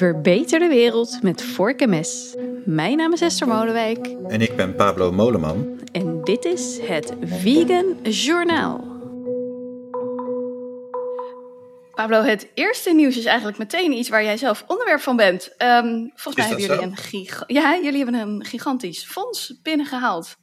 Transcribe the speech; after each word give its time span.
Verbeter 0.00 0.58
de 0.58 0.68
wereld 0.68 1.22
met 1.22 1.42
vork 1.42 1.80
en 1.80 1.88
mes. 1.88 2.34
Mijn 2.64 2.96
naam 2.96 3.12
is 3.12 3.20
Esther 3.20 3.46
Molenwijk 3.48 4.06
En 4.28 4.40
ik 4.40 4.56
ben 4.56 4.74
Pablo 4.74 5.12
Moleman. 5.12 5.80
en 5.92 6.20
dit 6.24 6.44
is 6.44 6.78
het 6.82 7.12
Vegan 7.22 7.96
Journaal. 8.02 8.84
Pablo, 11.94 12.22
het 12.22 12.48
eerste 12.54 12.94
nieuws 12.94 13.16
is 13.16 13.24
eigenlijk 13.24 13.58
meteen 13.58 13.92
iets 13.92 14.08
waar 14.08 14.24
jij 14.24 14.36
zelf 14.36 14.64
onderwerp 14.66 15.00
van 15.00 15.16
bent. 15.16 15.56
Ehm, 15.56 16.06
volgens 16.14 16.36
mij 16.36 16.46
hebben 16.46 16.66
jullie 16.66 16.82
een, 16.82 16.96
giga- 16.96 17.44
ja, 17.46 17.78
jullie 17.82 18.04
hebben 18.04 18.20
een 18.20 18.44
gigantisch 18.44 19.04
fonds 19.04 19.60
binnengehaald. 19.62 20.36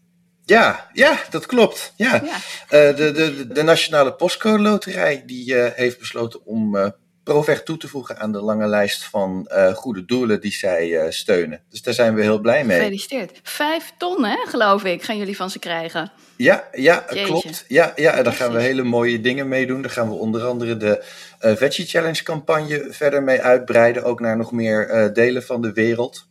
Ja, 0.45 0.89
ja, 0.93 1.19
dat 1.29 1.45
klopt. 1.45 1.93
Ja. 1.95 2.13
Ja. 2.13 2.35
Eh, 2.69 2.95
de, 2.95 3.11
de, 3.11 3.47
de 3.47 3.63
Nationale 3.63 4.13
Postcode 4.13 4.61
Loterij 4.63 5.23
die, 5.25 5.55
eh, 5.55 5.73
heeft 5.73 5.99
besloten 5.99 6.46
om 6.46 6.75
eh 6.75 6.87
Provech 7.27 7.63
toe 7.63 7.77
te 7.77 7.87
voegen 7.87 8.17
aan 8.17 8.31
de 8.31 8.41
lange 8.41 8.67
lijst 8.67 9.04
van 9.04 9.47
eh, 9.47 9.73
goede 9.73 10.05
doelen 10.05 10.41
die 10.41 10.51
zij 10.51 10.99
eh, 10.99 11.11
steunen. 11.11 11.61
Dus 11.69 11.81
daar 11.81 11.93
zijn 11.93 12.15
we 12.15 12.21
heel 12.21 12.39
blij 12.39 12.63
mee. 12.65 12.77
Gefeliciteerd. 12.77 13.39
Vijf 13.43 13.93
ton, 13.97 14.25
hè, 14.25 14.35
geloof 14.47 14.83
ik, 14.83 15.04
gaan 15.04 15.18
jullie 15.18 15.35
van 15.35 15.49
ze 15.49 15.59
krijgen. 15.59 16.11
Ja, 16.37 16.68
ja 16.71 17.05
Jeetje. 17.09 17.25
klopt. 17.25 17.65
Ja, 17.68 17.93
ja, 17.95 18.11
en 18.11 18.23
daar 18.23 18.33
gaan 18.33 18.51
we 18.51 18.61
hele 18.61 18.83
mooie 18.83 19.21
dingen 19.21 19.47
mee 19.47 19.65
doen. 19.65 19.82
Daar 19.82 19.91
gaan 19.91 20.09
we 20.09 20.13
onder 20.13 20.43
andere 20.43 20.77
de 20.77 21.04
eh, 21.39 21.55
Veggie 21.55 21.85
Challenge 21.85 22.23
campagne 22.23 22.87
verder 22.89 23.23
mee 23.23 23.41
uitbreiden. 23.41 24.04
Ook 24.04 24.19
naar 24.19 24.37
nog 24.37 24.51
meer 24.51 25.11
delen 25.13 25.43
van 25.43 25.61
de 25.61 25.73
wereld. 25.73 26.27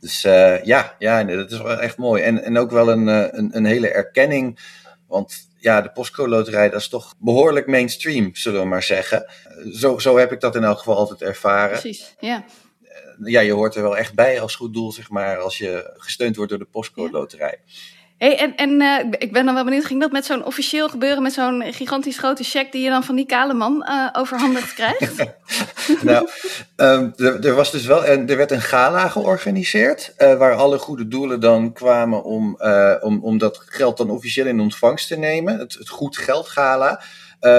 Dus 0.00 0.22
ja, 0.62 0.94
ja, 0.98 1.22
nee, 1.22 1.36
dat 1.36 1.50
is 1.50 1.62
wel 1.62 1.80
echt 1.80 1.96
mooi. 1.96 2.22
En, 2.22 2.42
en 2.42 2.58
ook 2.58 2.70
wel 2.70 2.90
een, 2.90 3.06
een, 3.06 3.56
een 3.56 3.64
hele 3.64 3.88
erkenning. 3.88 4.58
Want 5.08 5.48
ja, 5.58 5.80
de 5.80 5.90
postcode 5.90 6.28
loterij, 6.28 6.70
dat 6.70 6.80
is 6.80 6.88
toch 6.88 7.14
behoorlijk 7.18 7.66
mainstream, 7.66 8.34
zullen 8.34 8.60
we 8.60 8.66
maar 8.66 8.82
zeggen. 8.82 9.26
Eh, 9.26 9.72
Zo, 9.72 9.98
zo 9.98 10.16
heb 10.16 10.32
ik 10.32 10.40
dat 10.40 10.54
in 10.56 10.64
elk 10.64 10.78
geval 10.78 10.96
altijd 10.96 11.22
ervaren. 11.22 11.80
Precies, 11.80 12.14
ja. 12.20 12.44
Ja, 13.24 13.40
je 13.40 13.52
hoort 13.52 13.74
er 13.74 13.82
wel 13.82 13.96
echt 13.96 14.14
bij 14.14 14.40
als 14.40 14.54
goed 14.54 14.74
doel, 14.74 14.92
zeg 14.92 15.10
maar, 15.10 15.38
als 15.38 15.58
je 15.58 15.94
gesteund 15.96 16.36
wordt 16.36 16.50
door 16.50 16.60
de 16.60 16.68
postcode 16.70 17.12
loterij. 17.12 17.58
Hey, 18.18 18.38
en 18.38 18.54
en 18.56 18.80
eh, 18.80 19.06
ik 19.18 19.32
ben 19.32 19.44
dan 19.44 19.54
wel 19.54 19.64
benieuwd, 19.64 19.84
ging 19.84 20.00
dat 20.00 20.12
met 20.12 20.24
zo'n 20.24 20.44
officieel 20.44 20.88
gebeuren, 20.88 21.22
met 21.22 21.32
zo'n 21.32 21.62
gigantisch 21.62 22.18
grote 22.18 22.44
cheque 22.44 22.70
die 22.70 22.82
je 22.82 22.90
dan 22.90 23.04
van 23.04 23.16
die 23.16 23.26
kale 23.26 23.54
man 23.54 23.84
eh, 23.84 24.08
overhandigd 24.12 24.74
krijgt? 24.74 25.24
nou, 26.02 26.28
ehm, 26.76 27.10
er, 27.16 27.46
er 27.46 27.54
was 27.54 27.70
dus 27.70 27.86
wel 27.86 28.06
een, 28.06 28.28
er 28.28 28.36
werd 28.36 28.50
een 28.50 28.60
gala 28.60 29.08
georganiseerd. 29.08 30.14
eh, 30.16 30.38
waar 30.38 30.54
alle 30.54 30.78
goede 30.78 31.08
doelen 31.08 31.40
dan 31.40 31.72
kwamen 31.72 32.24
om, 32.24 32.58
om, 33.00 33.18
om 33.22 33.38
dat 33.38 33.62
geld 33.66 33.96
dan 33.96 34.10
officieel 34.10 34.46
in 34.46 34.60
ontvangst 34.60 35.08
te 35.08 35.16
nemen. 35.16 35.58
Het, 35.58 35.72
het 35.72 35.88
Goed 35.88 36.16
Geld 36.16 36.48
Gala. 36.48 37.02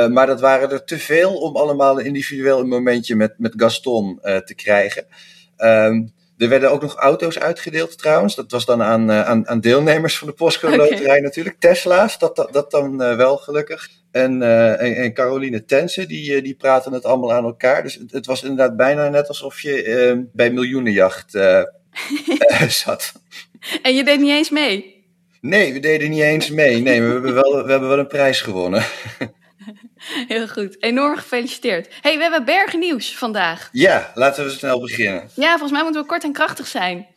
Maar 0.10 0.26
dat 0.26 0.40
waren 0.40 0.72
er 0.72 0.84
te 0.84 1.00
veel 1.00 1.34
om 1.36 1.56
allemaal 1.56 1.98
individueel 1.98 2.60
een 2.60 2.68
momentje 2.68 3.16
met, 3.16 3.34
met 3.38 3.54
Gaston 3.58 4.20
te 4.22 4.54
krijgen. 4.56 5.06
Ehm, 5.58 6.02
er 6.38 6.50
werden 6.50 6.72
ook 6.72 6.82
nog 6.82 6.96
auto's 6.96 7.40
uitgedeeld 7.40 7.98
trouwens. 7.98 8.36
Dat 8.36 8.52
was 8.52 8.66
dan 8.66 8.84
aan, 8.84 9.12
eh, 9.12 9.26
aan, 9.26 9.48
aan 9.48 9.60
deelnemers 9.60 10.18
van 10.18 10.28
de 10.28 10.34
Postcode. 10.34 10.78
Loterij 10.78 11.20
natuurlijk. 11.20 11.56
Tesla's, 11.60 12.20
dat, 12.20 12.36
dat, 12.36 12.54
dat 12.54 12.72
dan 12.72 13.02
eh, 13.02 13.16
wel 13.16 13.38
gelukkig. 13.38 13.90
En, 14.12 14.42
eh, 14.42 14.82
en, 14.82 14.96
en 14.96 15.14
Caroline 15.14 15.66
Tensen, 15.66 16.08
die, 16.08 16.42
die 16.42 16.56
praten 16.56 16.94
het 16.94 17.06
allemaal 17.06 17.34
aan 17.34 17.44
elkaar. 17.44 17.84
Dus 17.84 17.96
het, 17.96 18.12
het 18.12 18.26
was 18.26 18.42
inderdaad 18.42 18.76
bijna 18.76 19.10
net 19.10 19.28
alsof 19.28 19.62
je 19.62 19.84
eh, 19.84 20.18
bij 20.34 20.52
Miljoenenjacht 20.52 21.32
zat. 22.68 23.14
en 23.82 23.96
je 23.96 24.04
deed 24.04 24.20
niet 24.20 24.30
eens 24.30 24.50
mee. 24.50 24.96
Nee, 25.42 25.74
we 25.74 25.80
deden 25.80 26.10
niet 26.10 26.22
eens 26.22 26.50
mee. 26.50 26.82
Nee, 26.82 27.00
maar 27.00 27.08
we 27.08 27.14
hebben 27.14 27.34
wel, 27.34 27.64
we 27.66 27.72
hebben 27.72 27.90
wel 27.90 28.00
een 28.00 28.08
prijs 28.08 28.42
gewonnen. 28.42 28.84
Heel 30.28 30.48
goed, 30.48 30.84
enorm 30.84 31.16
gefeliciteerd. 31.18 31.88
hey, 32.02 32.16
we 32.16 32.22
hebben 32.22 32.46
bergen 32.46 32.80
nieuws 32.80 33.18
vandaag. 33.18 33.70
Ja, 33.72 34.12
laten 34.14 34.44
we 34.44 34.50
snel 34.50 34.80
beginnen. 34.80 35.30
Ja, 35.34 35.50
volgens 35.50 35.72
mij 35.72 35.84
moeten 35.84 36.02
we 36.02 36.08
kort 36.08 36.24
en 36.24 36.34
krachtig 36.34 36.68
zijn. 36.68 37.08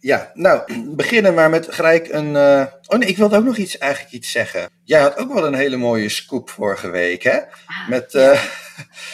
Ja, 0.00 0.30
nou, 0.34 0.72
beginnen 0.94 1.34
maar 1.34 1.50
met 1.50 1.66
gelijk 1.74 2.08
een... 2.12 2.36
eh, 2.36 2.64
Oh 2.86 2.98
nee, 2.98 3.08
ik 3.08 3.16
wilde 3.16 3.36
ook 3.36 3.44
nog 3.44 3.56
iets, 3.56 3.78
eigenlijk 3.78 4.12
iets 4.12 4.30
zeggen. 4.30 4.68
Jij 4.84 5.00
had 5.00 5.16
ook 5.16 5.32
wel 5.32 5.46
een 5.46 5.54
hele 5.54 5.76
mooie 5.76 6.08
scoop 6.08 6.50
vorige 6.50 6.90
week, 6.90 7.22
hè? 7.22 7.38
Met... 7.88 8.14
eh, 8.14 8.42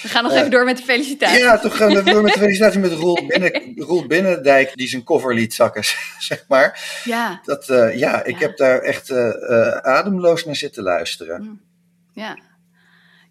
We 0.03 0.09
gaan 0.09 0.23
nog 0.23 0.33
Eh, 0.33 0.39
even 0.39 0.51
door 0.51 0.65
met 0.65 0.77
de 0.77 0.83
felicitaties. 0.83 1.39
Ja, 1.39 1.59
toch 1.59 1.77
gaan 1.77 1.95
we 1.95 2.03
door 2.03 2.23
met 2.23 2.33
de 2.33 2.39
felicitatie 2.47 2.81
met 2.81 2.93
Roel, 2.93 3.27
Binnen, 3.27 3.73
Roel 3.77 4.07
Binnendijk, 4.07 4.75
die 4.77 4.89
zijn 4.89 5.05
cover 5.05 5.35
liet 5.35 5.55
zakken, 5.55 5.83
zeg 6.19 6.45
maar. 6.49 7.01
Ja, 7.05 7.41
Dat, 7.45 7.67
ja, 7.95 8.25
ik 8.25 8.39
Ja. 8.39 8.47
heb 8.47 8.57
daar 8.57 8.79
echt 8.81 9.11
ademloos 9.83 10.45
naar 10.45 10.57
zitten 10.57 10.83
luisteren. 10.83 11.61
ja. 12.13 12.39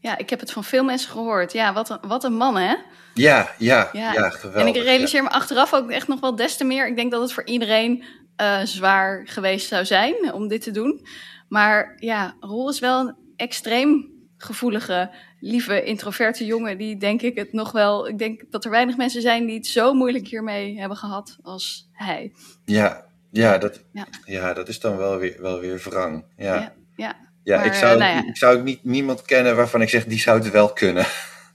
Ja, 0.03 0.17
ik 0.17 0.29
heb 0.29 0.39
het 0.39 0.51
van 0.51 0.63
veel 0.63 0.83
mensen 0.83 1.11
gehoord. 1.11 1.53
Ja, 1.53 1.73
wat 1.73 1.89
een, 1.89 1.97
wat 2.07 2.23
een 2.23 2.33
man, 2.33 2.57
hè? 2.57 2.75
Ja, 3.13 3.49
ja, 3.57 3.89
ja, 3.93 4.13
Ja. 4.13 4.29
geweldig. 4.29 4.61
en 4.61 4.67
ik 4.67 4.83
realiseer 4.83 5.23
me 5.23 5.29
achteraf 5.29 5.73
ook 5.73 5.89
echt 5.89 6.07
nog 6.07 6.19
wel 6.19 6.35
des 6.35 6.57
te 6.57 6.63
meer. 6.63 6.87
Ik 6.87 6.95
denk 6.95 7.11
dat 7.11 7.21
het 7.21 7.33
voor 7.33 7.45
iedereen 7.45 8.03
eh, 8.35 8.61
zwaar 8.63 9.21
geweest 9.27 9.67
zou 9.67 9.85
zijn 9.85 10.33
om 10.33 10.47
dit 10.47 10.61
te 10.61 10.71
doen. 10.71 11.05
Maar 11.47 11.93
ja, 11.99 12.35
Roel 12.39 12.69
is 12.69 12.79
wel 12.79 12.99
een 12.99 13.15
extreem 13.35 14.11
gevoelige, 14.37 15.11
lieve, 15.39 15.83
introverte 15.83 16.45
jongen. 16.45 16.77
Die 16.77 16.97
denk 16.97 17.21
ik 17.21 17.35
het 17.35 17.53
nog 17.53 17.71
wel. 17.71 18.07
Ik 18.07 18.17
denk 18.17 18.43
dat 18.49 18.65
er 18.65 18.71
weinig 18.71 18.97
mensen 18.97 19.21
zijn 19.21 19.45
die 19.45 19.55
het 19.55 19.67
zo 19.67 19.93
moeilijk 19.93 20.27
hiermee 20.27 20.79
hebben 20.79 20.97
gehad 20.97 21.37
als 21.41 21.89
hij. 21.91 22.31
Ja, 22.65 23.05
ja, 23.31 23.57
dat, 23.57 23.83
Ja. 23.93 24.07
ja. 24.25 24.53
dat 24.53 24.67
is 24.67 24.79
dan 24.79 24.97
wel 24.97 25.17
weer, 25.17 25.41
wel 25.41 25.59
weer 25.59 25.77
wrang. 25.77 26.25
Ja, 26.37 26.73
ja. 26.95 27.15
Ja, 27.43 27.53
ja. 27.53 27.57
Maar, 27.57 27.65
ik 27.65 27.73
zou, 27.73 27.97
nou 27.97 28.11
ja. 28.13 28.27
ik 28.27 28.37
zou 28.37 28.63
niet, 28.63 28.83
niemand 28.83 29.21
kennen 29.21 29.55
waarvan 29.55 29.81
ik 29.81 29.89
zeg, 29.89 30.05
die 30.05 30.19
zou 30.19 30.39
het 30.39 30.51
wel 30.51 30.73
kunnen. 30.73 31.05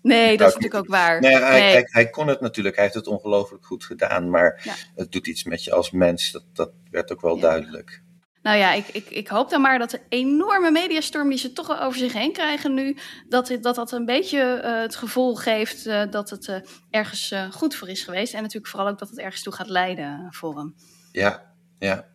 Nee, 0.02 0.28
dat 0.36 0.38
Nou, 0.38 0.48
is 0.48 0.54
natuurlijk 0.54 0.74
ook 0.74 0.86
waar. 0.90 1.20
Nee, 1.20 1.36
hij, 1.36 1.60
Nee. 1.60 1.70
Hij, 1.72 1.84
hij 1.90 2.10
kon 2.10 2.26
het 2.28 2.40
natuurlijk, 2.40 2.74
hij 2.74 2.84
heeft 2.84 2.96
het 2.96 3.06
ongelooflijk 3.06 3.66
goed 3.66 3.84
gedaan, 3.84 4.30
maar 4.30 4.60
Ja. 4.64 4.74
het 4.94 5.12
doet 5.12 5.26
iets 5.26 5.44
met 5.44 5.64
je 5.64 5.72
als 5.72 5.90
mens, 5.90 6.30
dat, 6.32 6.44
dat 6.52 6.70
werd 6.90 7.12
ook 7.12 7.20
wel 7.20 7.34
Ja. 7.34 7.40
duidelijk. 7.42 8.02
Nou 8.42 8.56
ja, 8.60 8.72
ik, 8.72 8.86
ik, 8.92 9.10
ik 9.10 9.28
hoop 9.28 9.50
dan 9.50 9.60
maar 9.60 9.78
dat 9.78 9.90
de 9.90 10.00
enorme 10.08 10.70
mediastorm 10.70 11.28
die 11.28 11.38
ze 11.38 11.52
toch 11.52 11.66
wel 11.66 11.80
over 11.80 11.98
zich 11.98 12.12
heen 12.12 12.32
krijgen 12.32 12.74
nu, 12.74 12.96
dat 13.28 13.56
dat, 13.60 13.74
dat 13.74 13.92
een 13.92 14.04
beetje 14.04 14.40
eh, 14.40 14.80
het 14.80 14.96
gevoel 14.96 15.34
geeft 15.34 15.86
eh, 15.86 16.02
dat 16.10 16.30
het 16.30 16.48
eh, 16.48 16.56
ergens 16.90 17.34
goed 17.50 17.74
voor 17.74 17.88
is 17.88 18.02
geweest. 18.02 18.34
En 18.34 18.42
natuurlijk 18.42 18.72
vooral 18.72 18.88
ook 18.88 18.98
dat 18.98 19.08
het 19.08 19.18
ergens 19.18 19.42
toe 19.42 19.52
gaat 19.52 19.68
leiden 19.68 20.26
voor 20.30 20.56
hem. 20.56 20.74
Ja, 21.12 21.52
ja. 21.78 22.06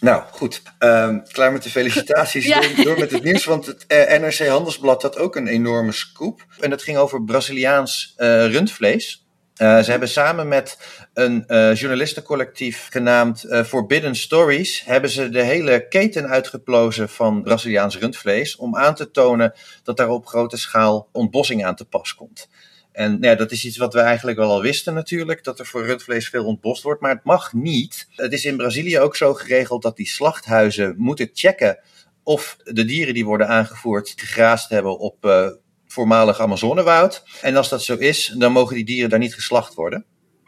Nou, 0.00 0.22
goed. 0.30 0.62
Ehm, 0.78 1.18
klaar 1.32 1.52
met 1.52 1.62
de 1.62 1.70
felicitaties. 1.70 2.46
Ja. 2.46 2.60
Door, 2.60 2.84
door 2.84 2.98
met 2.98 3.10
het 3.10 3.22
nieuws. 3.22 3.44
Want 3.44 3.66
het 3.66 3.86
eh, 3.86 4.18
NRC 4.20 4.46
Handelsblad 4.46 5.02
had 5.02 5.16
ook 5.16 5.36
een 5.36 5.46
enorme 5.46 5.92
scoop. 5.92 6.44
En 6.60 6.70
dat 6.70 6.82
ging 6.82 6.98
over 6.98 7.24
Braziliaans 7.24 8.14
eh, 8.16 8.46
rundvlees. 8.46 9.24
Eh, 9.54 9.80
ze 9.80 9.90
hebben 9.90 10.08
samen 10.08 10.48
met 10.48 10.78
een 11.14 11.44
journalistencollectief 11.74 12.88
genaamd 12.90 13.46
Forbidden 13.66 14.14
Stories... 14.14 14.84
hebben 14.84 15.10
ze 15.10 15.28
de 15.28 15.42
hele 15.42 15.88
keten 15.88 16.28
uitgeplozen 16.28 17.08
van 17.08 17.42
Braziliaans 17.42 17.98
rundvlees... 17.98 18.56
om 18.56 18.76
aan 18.76 18.94
te 18.94 19.10
tonen 19.10 19.54
dat 19.82 19.96
daar 19.96 20.08
op 20.08 20.26
grote 20.26 20.56
schaal 20.56 21.08
ontbossing 21.12 21.64
aan 21.64 21.74
te 21.74 21.84
pas 21.84 22.14
komt. 22.14 22.48
En 22.92 23.10
nou 23.10 23.26
ja, 23.26 23.34
dat 23.34 23.50
is 23.50 23.64
iets 23.64 23.76
wat 23.76 23.94
we 23.94 24.00
eigenlijk 24.00 24.38
wel 24.38 24.50
al 24.50 24.62
wisten 24.62 24.94
natuurlijk, 24.94 25.44
dat 25.44 25.58
er 25.58 25.66
voor 25.66 25.86
rundvlees 25.86 26.28
veel 26.28 26.44
ontbost 26.44 26.82
wordt, 26.82 27.00
maar 27.00 27.14
het 27.14 27.24
mag 27.24 27.52
niet. 27.52 28.08
Het 28.16 28.32
is 28.32 28.44
in 28.44 28.56
Brazilië 28.56 28.98
ook 28.98 29.16
zo 29.16 29.34
geregeld 29.34 29.82
dat 29.82 29.96
die 29.96 30.08
slachthuizen 30.08 30.94
moeten 30.98 31.30
checken 31.32 31.78
of 32.22 32.56
de 32.64 32.84
dieren 32.84 33.14
die 33.14 33.24
worden 33.24 33.48
aangevoerd 33.48 34.12
gegraasd 34.16 34.70
hebben 34.70 34.98
op 34.98 35.24
eh, 35.24 35.48
voormalig 35.86 36.40
Amazonewoud. 36.40 37.22
En 37.42 37.56
als 37.56 37.68
dat 37.68 37.82
zo 37.82 37.96
is, 37.96 38.34
dan 38.38 38.52
mogen 38.52 38.74
die 38.74 38.84
dieren 38.84 39.10
daar 39.10 39.18
niet 39.18 39.34
geslacht 39.34 39.74
worden. 39.74 40.04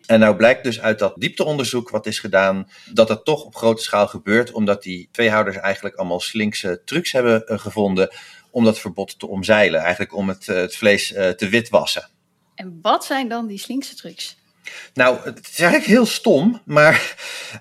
En 0.07 0.21
nou 0.21 0.37
blijkt 0.37 0.65
dus 0.65 0.81
uit 0.81 0.99
dat 0.99 1.15
diepteonderzoek 1.17 1.91
wat 1.91 2.07
is 2.07 2.19
gedaan, 2.19 2.71
dat 2.93 3.09
dat 3.09 3.25
toch 3.25 3.45
op 3.45 3.55
grote 3.55 3.83
schaal 3.83 4.07
gebeurt, 4.07 4.53
omdat 4.53 4.83
die 4.83 5.09
veehouders 5.13 5.57
eigenlijk 5.57 5.95
allemaal 5.95 6.21
slinkse 6.21 6.83
trucs 6.85 7.13
hebben 7.13 7.47
eh, 7.47 7.59
gevonden 7.59 8.15
om 8.51 8.65
dat 8.65 8.79
verbod 8.79 9.19
te 9.19 9.29
omzeilen. 9.29 9.81
Eigenlijk 9.81 10.15
om 10.15 10.29
het, 10.29 10.49
eh, 10.49 10.57
het 10.57 10.77
vlees 10.77 11.07
te 11.37 11.49
witwassen. 11.51 12.11
En 12.55 12.79
wat 12.83 13.05
zijn 13.05 13.29
dan 13.29 13.47
die 13.47 13.59
slinkse 13.59 13.95
trucs? 13.95 14.37
Nou, 14.95 15.19
het 15.25 15.49
is 15.49 15.59
eigenlijk 15.59 15.91
heel 15.91 16.07
stom, 16.07 16.63
maar 16.65 17.15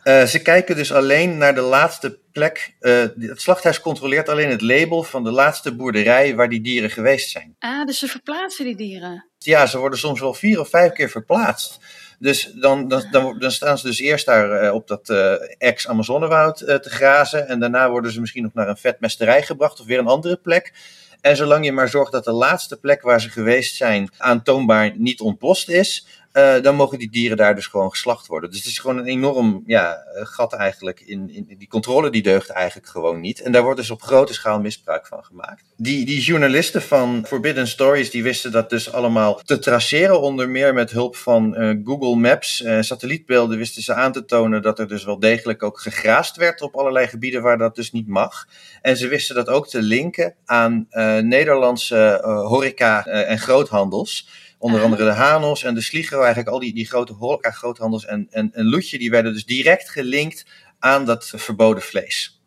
eh, 0.03 0.23
ze 0.23 0.41
kijken 0.41 0.75
dus 0.75 0.91
alleen 0.91 1.37
naar 1.37 1.55
de 1.55 1.61
laatste 1.61 2.19
plek. 2.31 2.73
eh, 2.79 3.05
het 3.19 3.41
slachthuis 3.41 3.79
controleert 3.79 4.29
alleen 4.29 4.49
het 4.49 4.61
label 4.61 5.03
van 5.03 5.23
de 5.23 5.31
laatste 5.31 5.75
boerderij 5.75 6.35
waar 6.35 6.49
die 6.49 6.61
dieren 6.61 6.89
geweest 6.89 7.29
zijn. 7.29 7.55
Ah, 7.59 7.85
dus 7.85 7.99
ze 7.99 8.07
verplaatsen 8.07 8.65
die 8.65 8.75
dieren. 8.75 9.25
Ja, 9.37 9.65
ze 9.65 9.77
worden 9.77 9.99
soms 9.99 10.19
wel 10.19 10.33
vier 10.33 10.59
of 10.59 10.69
vijf 10.69 10.91
keer 10.93 11.09
verplaatst. 11.09 11.79
Dus 12.19 12.51
dan, 12.55 12.87
dan, 12.87 13.07
dan, 13.11 13.39
dan 13.39 13.51
staan 13.51 13.77
ze 13.77 13.87
dus 13.87 13.99
eerst 13.99 14.25
daar 14.25 14.51
eh, 14.51 14.73
op 14.73 14.87
dat 14.87 15.09
ex-Amazonewoud 15.57 16.57
te 16.57 16.89
grazen. 16.89 17.47
En 17.47 17.59
daarna 17.59 17.89
worden 17.89 18.11
ze 18.11 18.19
misschien 18.19 18.43
nog 18.43 18.53
naar 18.53 18.67
een 18.67 18.77
vetmesterij 18.77 19.43
gebracht 19.43 19.79
of 19.79 19.85
weer 19.85 19.99
een 19.99 20.07
andere 20.07 20.37
plek. 20.37 20.73
En 21.21 21.35
zolang 21.35 21.65
je 21.65 21.71
maar 21.71 21.89
zorgt 21.89 22.11
dat 22.11 22.23
de 22.23 22.31
laatste 22.31 22.79
plek 22.79 23.01
waar 23.01 23.21
ze 23.21 23.29
geweest 23.29 23.75
zijn 23.75 24.09
aantoonbaar 24.17 24.93
niet 24.97 25.21
ontbost 25.21 25.69
is, 25.69 26.07
uh, 26.33 26.61
dan 26.61 26.75
mogen 26.75 26.99
die 26.99 27.09
dieren 27.09 27.37
daar 27.37 27.55
dus 27.55 27.67
gewoon 27.67 27.89
geslacht 27.89 28.27
worden. 28.27 28.49
Dus 28.49 28.59
het 28.59 28.67
is 28.67 28.79
gewoon 28.79 28.97
een 28.97 29.07
enorm 29.07 29.63
ja, 29.65 30.03
gat 30.13 30.53
eigenlijk 30.53 30.99
in, 30.99 31.47
in 31.47 31.57
die 31.57 31.67
controle 31.67 32.09
die 32.09 32.21
deugt 32.21 32.49
eigenlijk 32.49 32.87
gewoon 32.87 33.19
niet. 33.19 33.41
En 33.41 33.51
daar 33.51 33.63
wordt 33.63 33.79
dus 33.79 33.91
op 33.91 34.01
grote 34.01 34.33
schaal 34.33 34.59
misbruik 34.59 35.07
van 35.07 35.23
gemaakt. 35.23 35.63
Die, 35.77 36.05
die 36.05 36.21
journalisten 36.21 36.81
van 36.81 37.25
Forbidden 37.27 37.67
Stories 37.67 38.11
die 38.11 38.23
wisten 38.23 38.51
dat 38.51 38.69
dus 38.69 38.91
allemaal 38.91 39.41
te 39.43 39.59
traceren, 39.59 40.21
onder 40.21 40.49
meer 40.49 40.73
met 40.73 40.91
hulp 40.91 41.15
van 41.15 41.61
uh, 41.61 41.79
Google 41.83 42.15
Maps. 42.15 42.61
Uh, 42.61 42.81
satellietbeelden 42.81 43.57
wisten 43.57 43.81
ze 43.81 43.93
aan 43.93 44.11
te 44.11 44.25
tonen 44.25 44.61
dat 44.61 44.79
er 44.79 44.87
dus 44.87 45.03
wel 45.03 45.19
degelijk 45.19 45.63
ook 45.63 45.79
gegraast 45.79 46.35
werd 46.35 46.61
op 46.61 46.75
allerlei 46.75 47.07
gebieden 47.07 47.41
waar 47.41 47.57
dat 47.57 47.75
dus 47.75 47.91
niet 47.91 48.07
mag. 48.07 48.47
En 48.81 48.97
ze 48.97 49.07
wisten 49.07 49.35
dat 49.35 49.47
ook 49.47 49.67
te 49.67 49.81
linken 49.81 50.35
aan 50.45 50.87
Nederlandse 51.21 52.19
horeca 52.23 53.05
en 53.05 53.39
groothandels. 53.39 54.27
Onder 54.61 54.81
andere 54.81 55.03
de 55.03 55.11
Hanos 55.11 55.63
en 55.63 55.73
de 55.73 55.81
Sligro, 55.81 56.17
eigenlijk 56.17 56.49
al 56.49 56.59
die, 56.59 56.73
die 56.73 56.87
grote 56.87 57.13
horeca, 57.13 57.51
groothandels 57.51 58.05
en, 58.05 58.27
en, 58.29 58.49
en 58.53 58.69
Loetje, 58.69 58.97
die 58.97 59.09
werden 59.09 59.33
dus 59.33 59.45
direct 59.45 59.89
gelinkt 59.89 60.45
aan 60.79 61.05
dat 61.05 61.33
verboden 61.35 61.83
vlees. 61.83 62.41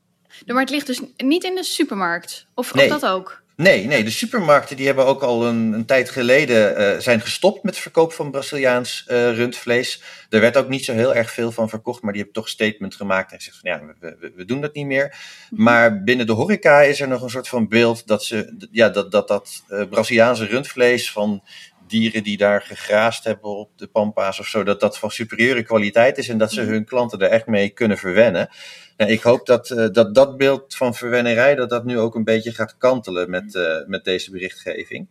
Maar 0.47 0.61
het 0.61 0.71
ligt 0.71 0.87
dus 0.87 1.01
niet 1.17 1.45
in 1.45 1.55
de 1.55 1.65
supermarkt? 1.65 2.47
Of, 2.55 2.75
nee. 2.75 2.85
of 2.93 3.01
dat 3.01 3.11
ook? 3.11 3.43
Nee, 3.57 3.87
nee, 3.87 4.05
de 4.05 4.11
supermarkten 4.11 4.77
die 4.77 4.87
hebben 4.87 5.07
ook 5.07 5.23
al 5.23 5.47
een, 5.47 5.73
een 5.73 5.85
tijd 5.85 6.11
geleden 6.11 6.81
uh, 6.81 6.99
zijn 7.01 7.21
gestopt 7.21 7.63
met 7.63 7.79
verkoop 7.79 8.13
van 8.13 8.31
Braziliaans 8.31 9.05
uh, 9.09 9.35
rundvlees. 9.37 10.03
Er 10.31 10.41
werd 10.41 10.57
ook 10.57 10.69
niet 10.69 10.85
zo 10.85 10.93
heel 10.93 11.15
erg 11.15 11.31
veel 11.31 11.53
van 11.53 11.69
verkocht, 11.69 12.03
maar 12.03 12.13
die 12.13 12.23
hebben 12.23 12.43
toch 12.43 12.51
statement 12.51 12.95
gemaakt 12.95 13.33
en 13.33 13.37
gezegd 13.39 13.59
van 13.61 13.71
ja, 13.71 13.95
we, 14.01 14.17
we, 14.21 14.33
we 14.37 14.45
doen 14.45 14.61
dat 14.61 14.75
niet 14.75 14.87
meer. 14.87 15.17
Mhm. 15.51 15.63
Maar 15.63 16.03
binnen 16.03 16.27
de 16.27 16.33
horeca 16.33 16.81
is 16.81 17.01
er 17.01 17.09
nog 17.09 17.23
een 17.23 17.31
soort 17.31 17.49
van 17.49 17.69
beeld 17.69 18.07
dat 18.07 18.25
ze, 18.25 18.67
ja, 18.71 18.89
dat, 18.89 19.11
dat, 19.11 19.29
dat 19.29 19.65
uh, 19.69 19.89
Braziliaanse 19.89 20.45
rundvlees 20.45 21.13
van 21.13 21.43
dieren 21.99 22.23
die 22.23 22.37
daar 22.37 22.63
gegraast 22.63 23.25
hebben 23.25 23.51
op 23.51 23.71
de 23.77 23.87
pampa's 23.87 24.39
of 24.39 24.47
zo, 24.47 24.63
dat 24.63 24.81
dat 24.81 24.99
van 24.99 25.11
superieure 25.11 25.63
kwaliteit 25.63 26.19
is 26.19 26.29
en 26.29 26.39
dat 26.39 26.53
ze 26.53 26.63
mhm. 26.63 26.71
hun 26.71 26.85
klanten 26.85 27.19
er 27.19 27.31
echt 27.31 27.47
mee 27.47 27.69
kunnen 27.69 27.99
verwennen. 27.99 28.49
Nou, 28.97 29.11
ik 29.11 29.23
hoop 29.23 29.47
dat, 29.47 29.71
uh, 29.71 29.87
dat 29.93 30.15
dat 30.15 30.37
beeld 30.37 30.75
van 30.77 30.95
verwennerij, 30.95 31.55
dat 31.55 31.71
dat 31.71 31.85
nu 31.85 31.99
ook 31.99 32.15
een 32.15 32.25
beetje 32.25 32.53
gaat 32.53 32.77
kantelen 32.79 33.31
met, 33.31 33.55
uh, 33.55 33.87
met 33.87 34.05
deze 34.05 34.31
berichtgeving. 34.31 35.09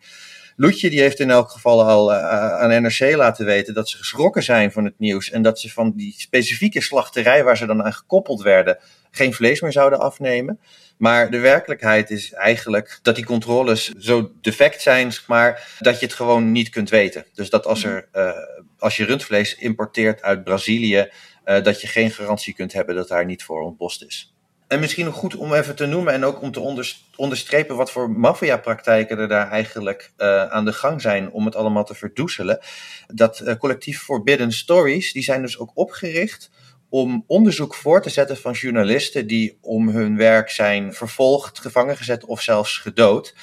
Loetje 0.56 0.89
die 0.89 1.01
heeft 1.01 1.19
in 1.19 1.30
elk 1.30 1.50
geval 1.50 1.83
al 1.83 2.13
uh, 2.13 2.18
aan 2.62 2.81
NRC 2.81 3.15
laten 3.15 3.45
weten 3.45 3.74
dat 3.74 3.89
ze 3.89 3.97
geschrokken 3.97 4.44
zijn 4.44 4.71
van 4.71 4.86
het 4.86 5.00
nieuws 5.00 5.29
en 5.29 5.41
dat 5.41 5.59
ze 5.59 5.69
van 5.69 5.94
die 5.95 6.13
specifieke 6.18 6.81
slachterij 6.81 7.44
waar 7.44 7.57
ze 7.57 7.65
dan 7.65 7.83
aan 7.83 7.94
gekoppeld 7.94 8.41
werden 8.41 8.77
geen 9.12 9.33
vlees 9.33 9.62
meer 9.62 9.71
zouden 9.71 10.00
afnemen. 10.00 10.59
Maar 10.97 11.31
de 11.31 11.39
werkelijkheid 11.39 12.09
is 12.09 12.33
eigenlijk 12.33 12.99
dat 13.01 13.15
die 13.15 13.25
controles 13.25 13.89
zo 13.97 14.31
defect 14.41 14.81
zijn, 14.81 15.11
maar 15.27 15.75
dat 15.79 15.99
je 15.99 16.05
het 16.05 16.15
gewoon 16.15 16.51
niet 16.51 16.69
kunt 16.69 16.89
weten. 16.89 17.25
Dus 17.33 17.49
dat 17.49 17.65
als, 17.65 17.83
er, 17.83 18.07
uh, 18.13 18.31
als 18.77 18.97
je 18.97 19.05
rundvlees 19.05 19.55
importeert 19.55 20.21
uit 20.21 20.43
Brazilië, 20.43 21.09
uh, 21.45 21.63
dat 21.63 21.81
je 21.81 21.87
geen 21.87 22.11
garantie 22.11 22.53
kunt 22.53 22.73
hebben 22.73 22.95
dat 22.95 23.07
daar 23.07 23.25
niet 23.25 23.43
voor 23.43 23.61
ontbost 23.61 24.03
is. 24.03 24.33
En 24.67 24.79
misschien 24.79 25.05
nog 25.05 25.15
goed 25.15 25.35
om 25.35 25.53
even 25.53 25.75
te 25.75 25.85
noemen 25.85 26.13
en 26.13 26.23
ook 26.23 26.41
om 26.41 26.51
te 26.51 26.87
onderstrepen 27.15 27.75
wat 27.75 27.91
voor 27.91 28.11
maffiapraktijken 28.11 29.17
er 29.17 29.27
daar 29.27 29.49
eigenlijk 29.49 30.11
uh, 30.17 30.45
aan 30.45 30.65
de 30.65 30.73
gang 30.73 31.01
zijn 31.01 31.31
om 31.31 31.45
het 31.45 31.55
allemaal 31.55 31.85
te 31.85 31.95
verdoezelen. 31.95 32.59
Dat 33.07 33.57
collectief 33.57 34.01
Forbidden 34.01 34.51
Stories, 34.51 35.13
die 35.13 35.23
zijn 35.23 35.41
dus 35.41 35.59
ook 35.59 35.71
opgericht 35.73 36.49
om 36.93 37.23
onderzoek 37.27 37.75
voor 37.75 38.01
te 38.01 38.09
zetten 38.09 38.37
van 38.37 38.51
journalisten 38.51 39.27
die 39.27 39.57
om 39.61 39.89
hun 39.89 40.17
werk 40.17 40.49
zijn 40.49 40.93
vervolgd, 40.93 41.59
gevangen 41.59 41.97
gezet 41.97 42.25
of 42.25 42.41
zelfs 42.41 42.77
gedood. 42.77 43.35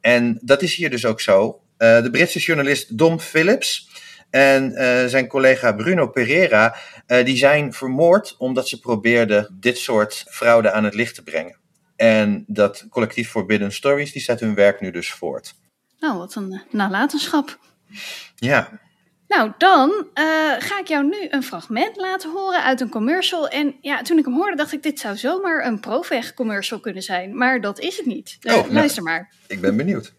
En 0.00 0.38
dat 0.42 0.62
is 0.62 0.74
hier 0.74 0.90
dus 0.90 1.06
ook 1.06 1.20
zo. 1.20 1.60
Uh, 1.78 2.02
de 2.02 2.10
Britse 2.10 2.38
journalist 2.38 2.98
Dom 2.98 3.20
Phillips 3.20 3.88
en 4.30 4.70
uh, 4.70 5.04
zijn 5.06 5.26
collega 5.26 5.72
Bruno 5.72 6.06
Pereira, 6.06 6.76
uh, 7.06 7.24
die 7.24 7.36
zijn 7.36 7.72
vermoord 7.72 8.34
omdat 8.38 8.68
ze 8.68 8.80
probeerden 8.80 9.56
dit 9.60 9.78
soort 9.78 10.24
fraude 10.28 10.72
aan 10.72 10.84
het 10.84 10.94
licht 10.94 11.14
te 11.14 11.22
brengen. 11.22 11.58
En 11.96 12.44
dat 12.46 12.86
collectief 12.90 13.30
Forbidden 13.30 13.72
Stories, 13.72 14.12
die 14.12 14.22
zet 14.22 14.40
hun 14.40 14.54
werk 14.54 14.80
nu 14.80 14.90
dus 14.90 15.12
voort. 15.12 15.54
Nou, 15.98 16.18
wat 16.18 16.34
een 16.34 16.62
nalatenschap. 16.70 17.58
Ja. 18.36 18.80
Nou, 19.36 19.52
dan 19.58 19.90
uh, 19.90 20.24
ga 20.58 20.78
ik 20.78 20.88
jou 20.88 21.04
nu 21.04 21.26
een 21.30 21.42
fragment 21.42 21.96
laten 21.96 22.30
horen 22.30 22.62
uit 22.62 22.80
een 22.80 22.88
commercial. 22.88 23.48
En 23.48 23.74
ja, 23.80 24.02
toen 24.02 24.18
ik 24.18 24.24
hem 24.24 24.34
hoorde, 24.34 24.56
dacht 24.56 24.72
ik, 24.72 24.82
dit 24.82 25.00
zou 25.00 25.16
zomaar 25.16 25.66
een 25.66 25.80
Proveg 25.80 26.34
commercial 26.34 26.80
kunnen 26.80 27.02
zijn. 27.02 27.36
Maar 27.36 27.60
dat 27.60 27.78
is 27.78 27.96
het 27.96 28.06
niet. 28.06 28.38
Uh, 28.40 28.56
oh, 28.56 28.70
luister 28.70 29.02
nou, 29.02 29.16
maar. 29.16 29.30
Ik 29.46 29.60
ben 29.60 29.76
benieuwd. 29.76 30.12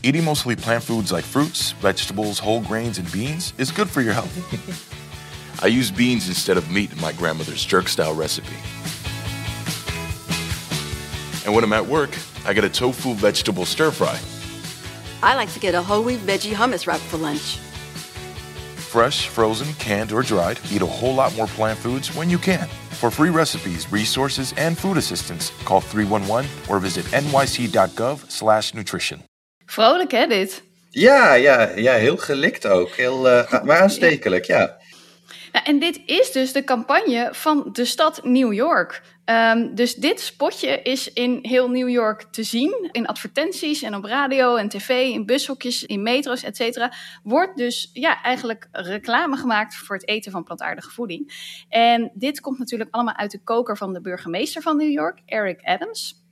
Eating 0.00 0.24
mostly 0.24 0.54
plant 0.54 0.84
foods 0.84 1.10
like 1.10 1.26
fruits, 1.26 1.74
vegetables, 1.80 2.40
whole 2.40 2.64
grains, 2.64 2.98
and 2.98 3.10
beans 3.10 3.52
is 3.56 3.70
good 3.70 3.88
for 3.88 4.02
your 4.02 4.14
health. 4.14 4.32
I 5.64 5.78
use 5.78 5.92
beans 5.92 6.28
instead 6.28 6.56
of 6.56 6.70
meat 6.70 6.90
in 6.90 7.00
my 7.00 7.12
grandmother's 7.12 7.66
jerk 7.70 7.88
style 7.88 8.14
recipe. 8.14 8.56
And 11.44 11.54
when 11.54 11.64
I'm 11.64 11.72
at 11.72 11.86
work, 11.86 12.16
I 12.46 12.52
get 12.52 12.64
a 12.64 12.70
tofu 12.70 13.14
vegetable 13.14 13.64
stir 13.64 13.90
fry. 13.90 14.18
I 15.22 15.36
like 15.36 15.52
to 15.52 15.60
get 15.60 15.74
a 15.74 15.82
whole 15.82 16.02
wheat 16.02 16.26
veggie 16.26 16.54
hummus 16.54 16.86
wrap 16.86 17.00
for 17.00 17.18
lunch. 17.18 17.58
Fresh, 18.88 19.28
frozen, 19.28 19.74
canned, 19.74 20.12
or 20.12 20.22
dried, 20.22 20.58
eat 20.72 20.82
a 20.82 20.86
whole 20.86 21.14
lot 21.14 21.36
more 21.36 21.48
plant 21.56 21.78
foods 21.78 22.08
when 22.16 22.30
you 22.30 22.38
can. 22.38 22.66
For 23.00 23.10
free 23.10 23.30
recipes, 23.30 23.86
resources, 23.92 24.52
and 24.56 24.76
food 24.76 24.96
assistance, 24.96 25.52
call 25.64 25.80
311 25.80 26.46
or 26.68 26.80
visit 26.80 27.04
nyc.gov 27.12 28.24
slash 28.26 28.72
nutrition. 28.74 29.22
Vrolijk 29.66 30.10
hè 30.10 30.26
dit? 30.26 30.62
Ja, 30.90 31.34
ja, 31.34 31.68
ja, 31.76 31.92
heel 31.92 32.16
gelikt 32.16 32.66
ook. 32.66 32.90
Heel, 32.90 33.26
uh, 33.26 33.62
maar 33.62 33.80
aanstekelijk, 33.80 34.44
ja. 34.44 34.76
ja. 35.52 35.64
En 35.64 35.78
dit 35.78 36.00
is 36.06 36.32
dus 36.32 36.52
de 36.52 36.64
campagne 36.64 37.28
van 37.32 37.68
de 37.72 37.84
stad 37.84 38.20
New 38.24 38.52
York. 38.52 39.02
Um, 39.30 39.74
dus 39.74 39.94
dit 39.94 40.20
spotje 40.20 40.82
is 40.82 41.12
in 41.12 41.38
heel 41.42 41.70
New 41.70 41.88
York 41.88 42.22
te 42.22 42.42
zien. 42.42 42.88
In 42.92 43.06
advertenties 43.06 43.82
en 43.82 43.94
op 43.94 44.04
radio 44.04 44.56
en 44.56 44.68
tv, 44.68 44.88
in 44.88 45.26
bushokjes, 45.26 45.84
in 45.84 46.02
metro's, 46.02 46.42
et 46.42 46.56
cetera. 46.56 46.92
Wordt 47.22 47.56
dus 47.56 47.90
ja, 47.92 48.22
eigenlijk 48.22 48.68
reclame 48.72 49.36
gemaakt 49.36 49.76
voor 49.76 49.96
het 49.96 50.08
eten 50.08 50.32
van 50.32 50.44
plantaardige 50.44 50.90
voeding. 50.90 51.32
En 51.68 52.10
dit 52.14 52.40
komt 52.40 52.58
natuurlijk 52.58 52.94
allemaal 52.94 53.16
uit 53.16 53.30
de 53.30 53.42
koker 53.42 53.76
van 53.76 53.92
de 53.92 54.00
burgemeester 54.00 54.62
van 54.62 54.76
New 54.76 54.90
York, 54.90 55.22
Eric 55.24 55.60
Adams. 55.62 56.26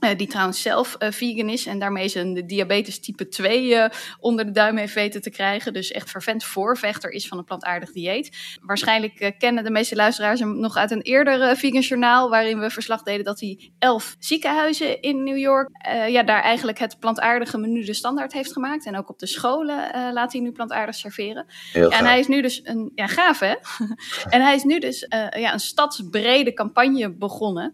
Uh, 0.00 0.10
die 0.16 0.26
trouwens 0.26 0.62
zelf 0.62 0.96
uh, 0.98 1.10
vegan 1.10 1.48
is 1.48 1.66
en 1.66 1.78
daarmee 1.78 2.08
zijn 2.08 2.46
diabetes 2.46 3.00
type 3.00 3.28
2 3.28 3.64
uh, 3.64 3.84
eh, 3.84 3.90
onder 4.20 4.44
de 4.44 4.50
duim 4.50 4.76
heeft 4.76 4.94
weten 4.94 5.22
te 5.22 5.30
krijgen. 5.30 5.72
Dus 5.72 5.92
echt 5.92 6.10
vervent 6.10 6.44
voorvechter 6.44 7.10
is 7.10 7.28
van 7.28 7.38
een 7.38 7.44
plantaardig 7.44 7.92
dieet. 7.92 8.58
Waarschijnlijk 8.60 9.34
kennen 9.38 9.64
de 9.64 9.70
meeste 9.70 9.96
luisteraars 9.96 10.40
hem 10.40 10.60
nog 10.60 10.76
uit 10.76 10.90
een 10.90 11.00
eerder 11.00 11.56
vegan 11.56 11.80
journaal. 11.80 12.30
Waarin 12.30 12.60
we 12.60 12.70
verslag 12.70 13.02
deden 13.02 13.24
dat 13.24 13.40
hij 13.40 13.72
elf 13.78 14.16
ziekenhuizen 14.18 15.00
in 15.00 15.24
New 15.24 15.36
York. 15.36 15.68
ja, 16.08 16.22
daar 16.22 16.42
eigenlijk 16.42 16.78
het 16.78 16.98
plantaardige 16.98 17.58
menu 17.58 17.84
de 17.84 17.94
standaard 17.94 18.32
heeft 18.32 18.52
gemaakt. 18.52 18.86
En 18.86 18.96
ook 18.96 19.08
op 19.08 19.18
de 19.18 19.26
scholen 19.26 20.12
laat 20.12 20.32
hij 20.32 20.40
nu 20.40 20.52
plantaardig 20.52 20.94
serveren. 20.94 21.46
Heel 21.72 21.90
en 21.90 22.04
hij 22.04 22.18
is 22.18 22.26
nu 22.26 22.42
dus 22.42 22.60
een. 22.64 22.92
Ja, 22.94 23.06
gaaf 23.06 23.38
hè? 23.38 23.54
en 24.34 24.42
hij 24.42 24.54
is 24.54 24.62
nu 24.62 24.78
dus 24.78 25.06
ja, 25.08 25.52
een 25.52 25.60
stadsbrede 25.60 26.52
campagne 26.52 27.10
begonnen. 27.10 27.72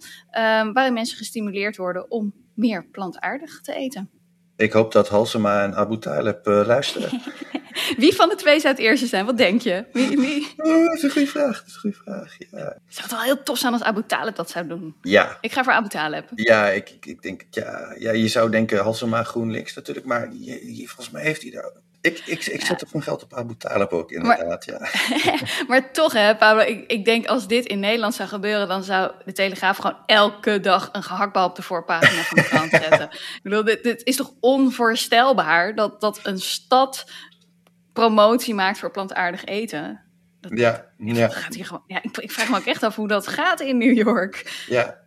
waarin 0.73 0.93
mensen 0.93 1.17
gestimuleerd 1.17 1.77
worden 1.77 2.11
meer 2.57 2.87
plantaardig 2.91 3.61
te 3.61 3.75
eten. 3.75 4.11
Ik 4.57 4.73
hoop 4.73 4.93
dat 4.93 5.09
Halsema 5.09 5.63
en 5.63 5.75
Abu 5.75 5.99
Talib 5.99 6.47
uh, 6.47 6.67
luisteren. 6.67 7.23
wie 8.03 8.15
van 8.15 8.29
de 8.29 8.35
twee 8.35 8.61
zou 8.61 8.75
het 8.75 8.83
eerste 8.83 9.07
zijn? 9.07 9.27
Wat 9.27 9.37
denk 9.37 9.61
je? 9.63 9.85
Wie, 9.93 10.19
wie? 10.19 10.55
Oh, 10.57 10.85
dat 10.85 10.95
is 10.95 11.03
een 11.03 11.11
goede 11.11 11.27
vraag. 11.27 11.59
Dat 11.59 11.67
is 11.67 11.75
een 11.75 11.81
goede 11.81 11.97
vraag. 11.97 12.37
Ja. 12.39 12.79
Zou 12.89 13.03
het 13.03 13.11
wel 13.11 13.21
heel 13.21 13.43
tof 13.43 13.59
zijn 13.59 13.73
als 13.73 13.83
Abu 13.83 14.03
Talib 14.07 14.37
dat 14.37 14.51
zou 14.51 14.67
doen? 14.67 14.97
Ja. 15.03 15.39
Ik 15.41 15.53
ga 15.53 15.65
voor 15.65 15.73
Abu 15.73 15.89
Talib. 15.89 16.25
Ja, 16.35 16.69
ik, 16.69 16.91
ik, 16.91 17.07
ik 17.07 17.23
denk, 17.23 17.43
ja, 17.51 17.95
ja, 17.99 18.13
je 18.13 18.29
zou 18.29 18.51
denken 18.51 18.79
Halsema 18.79 19.23
GroenLinks 19.23 19.75
natuurlijk, 19.75 20.07
maar 20.07 20.33
je, 20.33 20.77
je, 20.77 20.87
volgens 20.87 21.11
mij 21.11 21.23
heeft 21.23 21.43
hij 21.43 21.51
daar 21.51 21.73
ik, 22.07 22.23
ik, 22.27 22.47
ik 22.47 22.65
zet 22.65 22.83
op 22.83 22.93
mijn 22.93 23.05
geld 23.05 23.23
op 23.23 23.35
Abu 23.35 23.57
Talib 23.57 23.93
ook, 23.93 24.11
inderdaad. 24.11 24.67
Maar, 24.67 24.91
ja. 25.25 25.39
maar 25.69 25.93
toch, 25.93 26.13
hè, 26.13 26.37
Pablo, 26.37 26.63
ik, 26.63 26.91
ik 26.91 27.05
denk 27.05 27.27
als 27.27 27.47
dit 27.47 27.67
in 27.67 27.81
Nederland 27.81 28.15
zou 28.15 28.29
gebeuren, 28.29 28.69
dan 28.69 28.83
zou 28.83 29.13
de 29.25 29.33
Telegraaf 29.33 29.77
gewoon 29.77 29.97
elke 30.07 30.61
dag 30.61 30.89
een 30.93 31.03
gehaktbal 31.03 31.49
op 31.49 31.57
de 31.57 31.63
voorpagina 31.63 32.23
van 32.23 32.37
de 32.37 32.45
krant 32.45 32.71
zetten. 32.83 33.09
ik 33.13 33.41
bedoel, 33.43 33.65
dit, 33.65 33.83
dit 33.83 34.05
is 34.05 34.17
toch 34.17 34.33
onvoorstelbaar 34.41 35.75
dat, 35.75 36.01
dat 36.01 36.21
een 36.23 36.39
stad 36.39 37.05
promotie 37.93 38.55
maakt 38.55 38.79
voor 38.79 38.91
plantaardig 38.91 39.45
eten. 39.45 40.01
Dat, 40.41 40.59
ja, 40.59 40.87
ja. 40.99 41.29
Gaat 41.29 41.55
hier 41.55 41.67
gewoon, 41.67 41.85
ja 41.87 42.03
ik, 42.03 42.17
ik 42.17 42.33
vraag 42.33 42.49
me 42.49 42.57
ook 42.57 42.65
echt 42.67 42.83
af 42.83 42.97
hoe 42.97 43.09
dat 43.09 43.27
gaat 43.27 43.61
in 43.61 43.79
New 43.79 43.97
York. 43.97 44.65
Ja, 44.69 44.99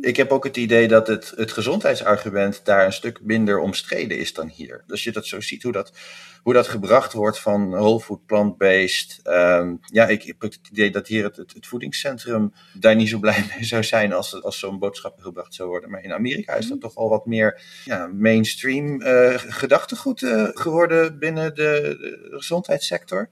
ik 0.00 0.16
heb 0.16 0.30
ook 0.30 0.44
het 0.44 0.56
idee 0.56 0.88
dat 0.88 1.06
het, 1.06 1.32
het 1.36 1.52
gezondheidsargument 1.52 2.64
daar 2.64 2.84
een 2.84 2.92
stuk 2.92 3.20
minder 3.22 3.58
omstreden 3.58 4.18
is 4.18 4.32
dan 4.34 4.48
hier. 4.48 4.84
Dus 4.86 5.04
je 5.04 5.12
dat 5.12 5.26
zo 5.26 5.40
ziet, 5.40 5.62
hoe 5.62 5.72
dat, 5.72 5.92
hoe 6.42 6.52
dat 6.52 6.68
gebracht 6.68 7.12
wordt 7.12 7.38
van 7.38 7.70
whole 7.70 8.00
food, 8.00 8.26
plant-based. 8.26 9.20
Um, 9.24 9.80
ja, 9.84 10.06
ik 10.06 10.22
heb 10.22 10.40
het 10.40 10.60
idee 10.70 10.90
dat 10.90 11.06
hier 11.06 11.24
het, 11.24 11.36
het, 11.36 11.66
voedingscentrum 11.66 12.52
daar 12.72 12.96
niet 12.96 13.08
zo 13.08 13.18
blij 13.18 13.44
mee 13.56 13.64
zou 13.64 13.84
zijn 13.84 14.12
als, 14.12 14.42
als 14.42 14.58
zo'n 14.58 14.78
boodschap 14.78 15.20
gebracht 15.20 15.54
zou 15.54 15.68
worden. 15.68 15.90
Maar 15.90 16.04
in 16.04 16.12
Amerika 16.12 16.54
is 16.54 16.68
dat 16.68 16.80
toch 16.80 16.96
al 16.96 17.08
wat 17.08 17.26
meer 17.26 17.60
ja, 17.84 18.06
mainstream 18.06 19.02
uh, 19.02 19.34
gedachtegoed 19.36 20.22
uh, 20.22 20.48
geworden 20.52 21.18
binnen 21.18 21.54
de, 21.54 21.96
de 22.30 22.36
gezondheidssector. 22.36 23.28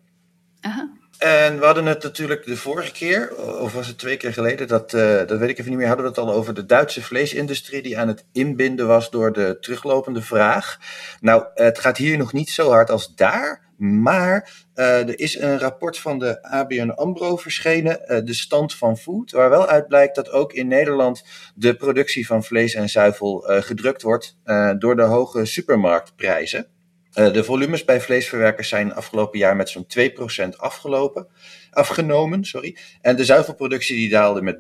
Aha. 0.61 1.00
En 1.21 1.59
we 1.59 1.65
hadden 1.65 1.87
het 1.87 2.03
natuurlijk 2.03 2.47
de 2.47 2.57
vorige 2.57 2.93
keer, 2.93 3.37
of 3.37 3.73
was 3.73 3.87
het 3.87 3.99
twee 3.99 4.17
keer 4.17 4.33
geleden, 4.33 4.69
dat, 4.69 4.93
uh, 4.93 5.17
dat 5.27 5.39
weet 5.39 5.49
ik 5.49 5.59
even 5.59 5.71
niet 5.71 5.79
meer, 5.79 5.87
hadden 5.87 6.05
we 6.05 6.11
het 6.11 6.21
al 6.21 6.33
over 6.33 6.55
de 6.55 6.67
Duitse 6.67 7.03
vleesindustrie 7.03 7.83
die 7.83 7.99
aan 7.99 8.09
het 8.09 8.25
inbinden 8.33 8.87
was 8.87 9.11
door 9.11 9.33
de 9.33 9.57
teruglopende 9.61 10.23
vraag. 10.23 10.79
Nou, 11.21 11.45
het 11.55 11.79
gaat 11.79 11.97
hier 11.97 12.19
nog 12.19 12.33
niet 12.33 12.51
zo 12.51 12.71
hard 12.71 12.91
als 12.91 13.15
daar, 13.15 13.61
maar 13.77 14.51
uh, 14.75 15.09
er 15.09 15.19
is 15.19 15.39
een 15.39 15.59
rapport 15.59 15.99
van 15.99 16.19
de 16.19 16.43
ABN 16.43 16.89
AMRO 16.89 17.37
verschenen, 17.37 18.01
uh, 18.07 18.19
de 18.25 18.35
stand 18.35 18.75
van 18.75 18.99
food, 18.99 19.31
waar 19.31 19.51
wel 19.51 19.67
uit 19.67 19.89
blijkt 19.89 20.15
dat 20.15 20.31
ook 20.31 20.53
in 20.53 20.69
Nederland 20.69 21.25
de 21.55 21.75
productie 21.75 22.27
van 22.27 22.45
vlees 22.45 22.75
en 22.75 22.89
zuivel 22.89 23.45
gedrukt 23.47 24.03
wordt 24.03 24.37
door 24.79 24.97
de 24.97 25.03
hoge 25.03 25.45
supermarktprijzen. 25.45 26.67
Uh, 27.15 27.33
de 27.33 27.45
volumes 27.45 27.85
bij 27.85 28.01
vleesverwerkers 28.01 28.69
zijn 28.69 28.95
afgelopen 28.95 29.39
jaar 29.39 29.57
met 29.57 29.69
zo'n 29.69 29.87
2% 29.99 30.57
afgelopen, 30.57 31.27
afgenomen. 31.71 32.45
Sorry. 32.45 32.77
En 33.01 33.17
de 33.17 33.25
zuivelproductie 33.25 33.97
die 33.97 34.09
daalde 34.09 34.43
met 34.43 34.59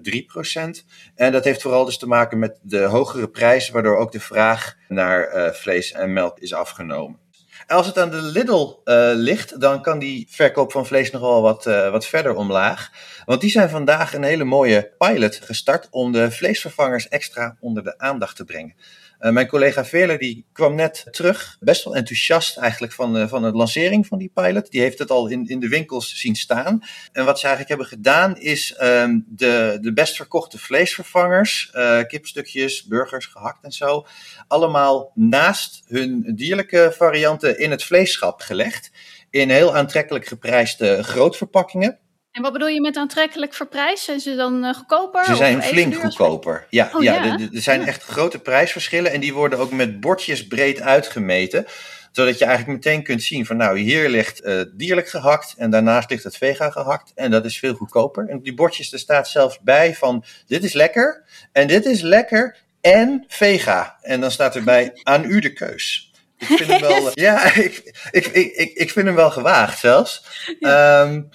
3%. 0.82 0.84
En 1.14 1.32
dat 1.32 1.44
heeft 1.44 1.62
vooral 1.62 1.84
dus 1.84 1.98
te 1.98 2.06
maken 2.06 2.38
met 2.38 2.58
de 2.62 2.80
hogere 2.80 3.28
prijzen, 3.28 3.72
waardoor 3.72 3.96
ook 3.96 4.12
de 4.12 4.20
vraag 4.20 4.76
naar 4.88 5.34
uh, 5.34 5.50
vlees 5.52 5.92
en 5.92 6.12
melk 6.12 6.38
is 6.38 6.54
afgenomen. 6.54 7.18
Als 7.66 7.86
het 7.86 7.98
aan 7.98 8.10
de 8.10 8.22
Lidl 8.22 8.80
uh, 8.84 9.10
ligt, 9.14 9.60
dan 9.60 9.82
kan 9.82 9.98
die 9.98 10.26
verkoop 10.30 10.72
van 10.72 10.86
vlees 10.86 11.10
nog 11.10 11.20
wel 11.20 11.42
wat, 11.42 11.64
wat 11.64 12.06
verder 12.06 12.34
omlaag. 12.34 12.90
Want 13.24 13.40
die 13.40 13.50
zijn 13.50 13.68
vandaag 13.68 14.14
een 14.14 14.22
hele 14.22 14.44
mooie 14.44 14.92
pilot 14.98 15.40
gestart 15.42 15.88
om 15.90 16.12
de 16.12 16.30
vleesvervangers 16.30 17.08
extra 17.08 17.56
onder 17.60 17.82
de 17.82 17.98
aandacht 17.98 18.36
te 18.36 18.44
brengen. 18.44 18.74
Uh, 19.20 19.30
mijn 19.30 19.46
collega 19.46 19.84
Veerle 19.84 20.18
die 20.18 20.44
kwam 20.52 20.74
net 20.74 21.06
terug, 21.10 21.56
best 21.60 21.84
wel 21.84 21.96
enthousiast 21.96 22.56
eigenlijk 22.56 22.92
van, 22.92 23.16
uh, 23.16 23.28
van 23.28 23.42
de 23.42 23.50
lancering 23.50 24.06
van 24.06 24.18
die 24.18 24.30
pilot. 24.34 24.70
Die 24.70 24.80
heeft 24.80 24.98
het 24.98 25.10
al 25.10 25.28
in, 25.28 25.48
in 25.48 25.60
de 25.60 25.68
winkels 25.68 26.18
zien 26.18 26.36
staan. 26.36 26.82
En 27.12 27.24
wat 27.24 27.38
ze 27.38 27.46
eigenlijk 27.46 27.68
hebben 27.68 27.98
gedaan 27.98 28.36
is 28.36 28.76
um, 28.82 29.24
de, 29.28 29.78
de 29.80 29.92
best 29.92 30.16
verkochte 30.16 30.58
vleesvervangers, 30.58 31.72
uh, 31.74 32.02
kipstukjes, 32.06 32.84
burgers, 32.84 33.26
gehakt 33.26 33.64
en 33.64 33.72
zo, 33.72 34.06
allemaal 34.48 35.12
naast 35.14 35.82
hun 35.86 36.32
dierlijke 36.36 36.92
varianten 36.96 37.58
in 37.58 37.70
het 37.70 37.84
vleesschap 37.84 38.40
gelegd. 38.40 38.90
In 39.30 39.50
heel 39.50 39.76
aantrekkelijk 39.76 40.26
geprijsde 40.26 41.02
grootverpakkingen. 41.02 41.98
En 42.32 42.42
wat 42.42 42.52
bedoel 42.52 42.68
je 42.68 42.80
met 42.80 42.96
aantrekkelijk 42.96 43.54
verprijs? 43.54 44.04
Zijn 44.04 44.20
ze 44.20 44.34
dan 44.34 44.64
uh, 44.64 44.74
goedkoper? 44.74 45.24
Ze 45.24 45.36
zijn 45.36 45.62
flink 45.62 45.94
goedkoper. 45.94 46.66
Ja, 46.70 46.90
oh, 46.94 47.02
ja, 47.02 47.24
ja? 47.24 47.38
Er, 47.38 47.48
er 47.52 47.62
zijn 47.62 47.80
ja. 47.80 47.86
echt 47.86 48.02
grote 48.02 48.38
prijsverschillen 48.38 49.12
en 49.12 49.20
die 49.20 49.34
worden 49.34 49.58
ook 49.58 49.72
met 49.72 50.00
bordjes 50.00 50.46
breed 50.46 50.80
uitgemeten. 50.80 51.66
Zodat 52.12 52.38
je 52.38 52.44
eigenlijk 52.44 52.84
meteen 52.84 53.02
kunt 53.02 53.22
zien 53.22 53.46
van 53.46 53.56
nou, 53.56 53.78
hier 53.78 54.08
ligt 54.08 54.44
uh, 54.44 54.62
dierlijk 54.72 55.08
gehakt 55.08 55.54
en 55.56 55.70
daarnaast 55.70 56.10
ligt 56.10 56.24
het 56.24 56.36
vega 56.36 56.70
gehakt. 56.70 57.12
En 57.14 57.30
dat 57.30 57.44
is 57.44 57.58
veel 57.58 57.74
goedkoper. 57.74 58.28
En 58.28 58.36
op 58.36 58.44
die 58.44 58.54
bordjes 58.54 58.92
er 58.92 58.98
staat 58.98 59.28
zelfs 59.28 59.58
bij 59.60 59.94
van 59.94 60.24
dit 60.46 60.64
is 60.64 60.72
lekker 60.72 61.24
en 61.52 61.66
dit 61.66 61.84
is 61.84 62.00
lekker 62.00 62.56
en 62.80 63.24
vega. 63.28 63.96
En 64.02 64.20
dan 64.20 64.30
staat 64.30 64.56
erbij 64.56 64.90
aan 65.02 65.24
u 65.24 65.40
de 65.40 65.52
keus. 65.52 66.12
Ik 66.38 66.46
vind 66.46 66.70
hem 66.70 66.80
wel, 66.80 67.10
ja, 67.26 67.54
ik, 67.54 68.06
ik, 68.10 68.26
ik, 68.26 68.72
ik 68.74 68.90
vind 68.90 69.06
hem 69.06 69.14
wel 69.14 69.30
gewaagd 69.30 69.78
zelfs. 69.78 70.24
Ja. 70.58 71.02
Um, 71.02 71.28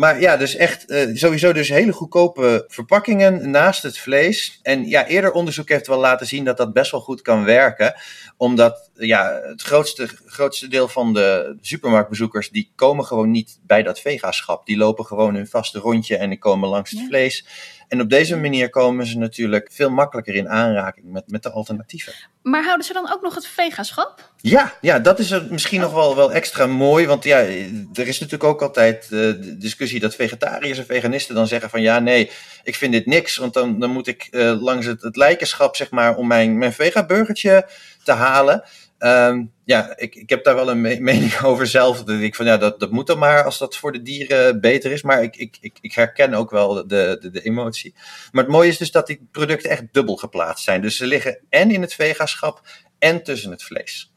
maar 0.00 0.20
ja, 0.20 0.36
dus 0.36 0.56
echt 0.56 0.90
uh, 0.90 1.16
sowieso 1.16 1.52
dus 1.52 1.68
hele 1.68 1.92
goedkope 1.92 2.64
verpakkingen 2.68 3.50
naast 3.50 3.82
het 3.82 3.98
vlees. 3.98 4.58
En 4.62 4.88
ja, 4.88 5.06
eerder 5.06 5.32
onderzoek 5.32 5.68
heeft 5.68 5.86
wel 5.86 5.98
laten 5.98 6.26
zien 6.26 6.44
dat 6.44 6.56
dat 6.56 6.72
best 6.72 6.90
wel 6.90 7.00
goed 7.00 7.22
kan 7.22 7.44
werken. 7.44 7.94
Omdat 8.36 8.90
ja, 8.94 9.40
het 9.42 9.62
grootste, 9.62 10.08
grootste 10.26 10.68
deel 10.68 10.88
van 10.88 11.12
de 11.12 11.56
supermarktbezoekers, 11.60 12.50
die 12.50 12.72
komen 12.74 13.04
gewoon 13.04 13.30
niet 13.30 13.58
bij 13.62 13.82
dat 13.82 14.00
vegaschap. 14.00 14.66
Die 14.66 14.76
lopen 14.76 15.04
gewoon 15.04 15.34
hun 15.34 15.48
vaste 15.48 15.78
rondje 15.78 16.16
en 16.16 16.28
die 16.28 16.38
komen 16.38 16.68
langs 16.68 16.90
het 16.90 17.04
vlees. 17.08 17.46
En 17.90 18.00
op 18.00 18.10
deze 18.10 18.36
manier 18.36 18.70
komen 18.70 19.06
ze 19.06 19.18
natuurlijk 19.18 19.68
veel 19.72 19.90
makkelijker 19.90 20.34
in 20.34 20.48
aanraking 20.48 21.06
met, 21.12 21.24
met 21.26 21.42
de 21.42 21.50
alternatieven. 21.50 22.12
Maar 22.42 22.64
houden 22.64 22.86
ze 22.86 22.92
dan 22.92 23.12
ook 23.12 23.22
nog 23.22 23.34
het 23.34 23.46
vegaschap? 23.46 24.32
Ja, 24.36 24.74
ja 24.80 24.98
dat 24.98 25.18
is 25.18 25.30
er 25.30 25.46
misschien 25.50 25.80
nog 25.80 25.92
wel, 25.92 26.16
wel 26.16 26.32
extra 26.32 26.66
mooi. 26.66 27.06
Want 27.06 27.24
ja, 27.24 27.38
er 27.38 28.06
is 28.06 28.18
natuurlijk 28.18 28.44
ook 28.44 28.62
altijd 28.62 29.08
de 29.08 29.56
discussie 29.58 30.00
dat 30.00 30.14
vegetariërs 30.14 30.78
en 30.78 30.86
veganisten 30.86 31.34
dan 31.34 31.46
zeggen 31.46 31.70
van 31.70 31.80
ja, 31.80 31.98
nee, 31.98 32.30
ik 32.62 32.74
vind 32.74 32.92
dit 32.92 33.06
niks. 33.06 33.36
Want 33.36 33.54
dan, 33.54 33.80
dan 33.80 33.90
moet 33.90 34.06
ik 34.06 34.28
uh, 34.30 34.62
langs 34.62 34.86
het, 34.86 35.02
het 35.02 35.16
lijkenschap, 35.16 35.76
zeg 35.76 35.90
maar, 35.90 36.16
om 36.16 36.26
mijn, 36.26 36.58
mijn 36.58 36.72
vegaburgertje 36.72 37.68
te 38.04 38.12
halen. 38.12 38.64
Um, 39.02 39.52
ja, 39.64 39.96
ik, 39.96 40.14
ik 40.14 40.30
heb 40.30 40.44
daar 40.44 40.54
wel 40.54 40.70
een 40.70 40.80
me 40.80 41.00
mening 41.10 41.40
over 41.42 41.66
zelf. 41.66 42.04
Dat 42.04 42.20
ik 42.20 42.34
van 42.34 42.46
ja, 42.46 42.56
dat, 42.56 42.80
dat 42.80 42.90
moet 42.90 43.06
dan 43.06 43.18
maar 43.18 43.44
als 43.44 43.58
dat 43.58 43.76
voor 43.76 43.92
de 43.92 44.02
dieren 44.02 44.60
beter 44.60 44.92
is. 44.92 45.02
Maar 45.02 45.22
ik, 45.22 45.36
ik, 45.36 45.58
ik, 45.80 45.92
herken 45.94 46.34
ook 46.34 46.50
wel 46.50 46.74
de, 46.74 47.16
de, 47.20 47.30
de 47.30 47.42
emotie. 47.42 47.94
Maar 48.32 48.44
het 48.44 48.52
mooie 48.52 48.68
is 48.68 48.78
dus 48.78 48.90
dat 48.90 49.06
die 49.06 49.28
producten 49.30 49.70
echt 49.70 49.84
dubbel 49.92 50.16
geplaatst 50.16 50.64
zijn. 50.64 50.80
Dus 50.80 50.96
ze 50.96 51.06
liggen 51.06 51.38
en 51.48 51.70
in 51.70 51.80
het 51.80 51.94
vegaschap 51.94 52.62
en 52.98 53.22
tussen 53.22 53.50
het 53.50 53.62
vlees. 53.62 54.12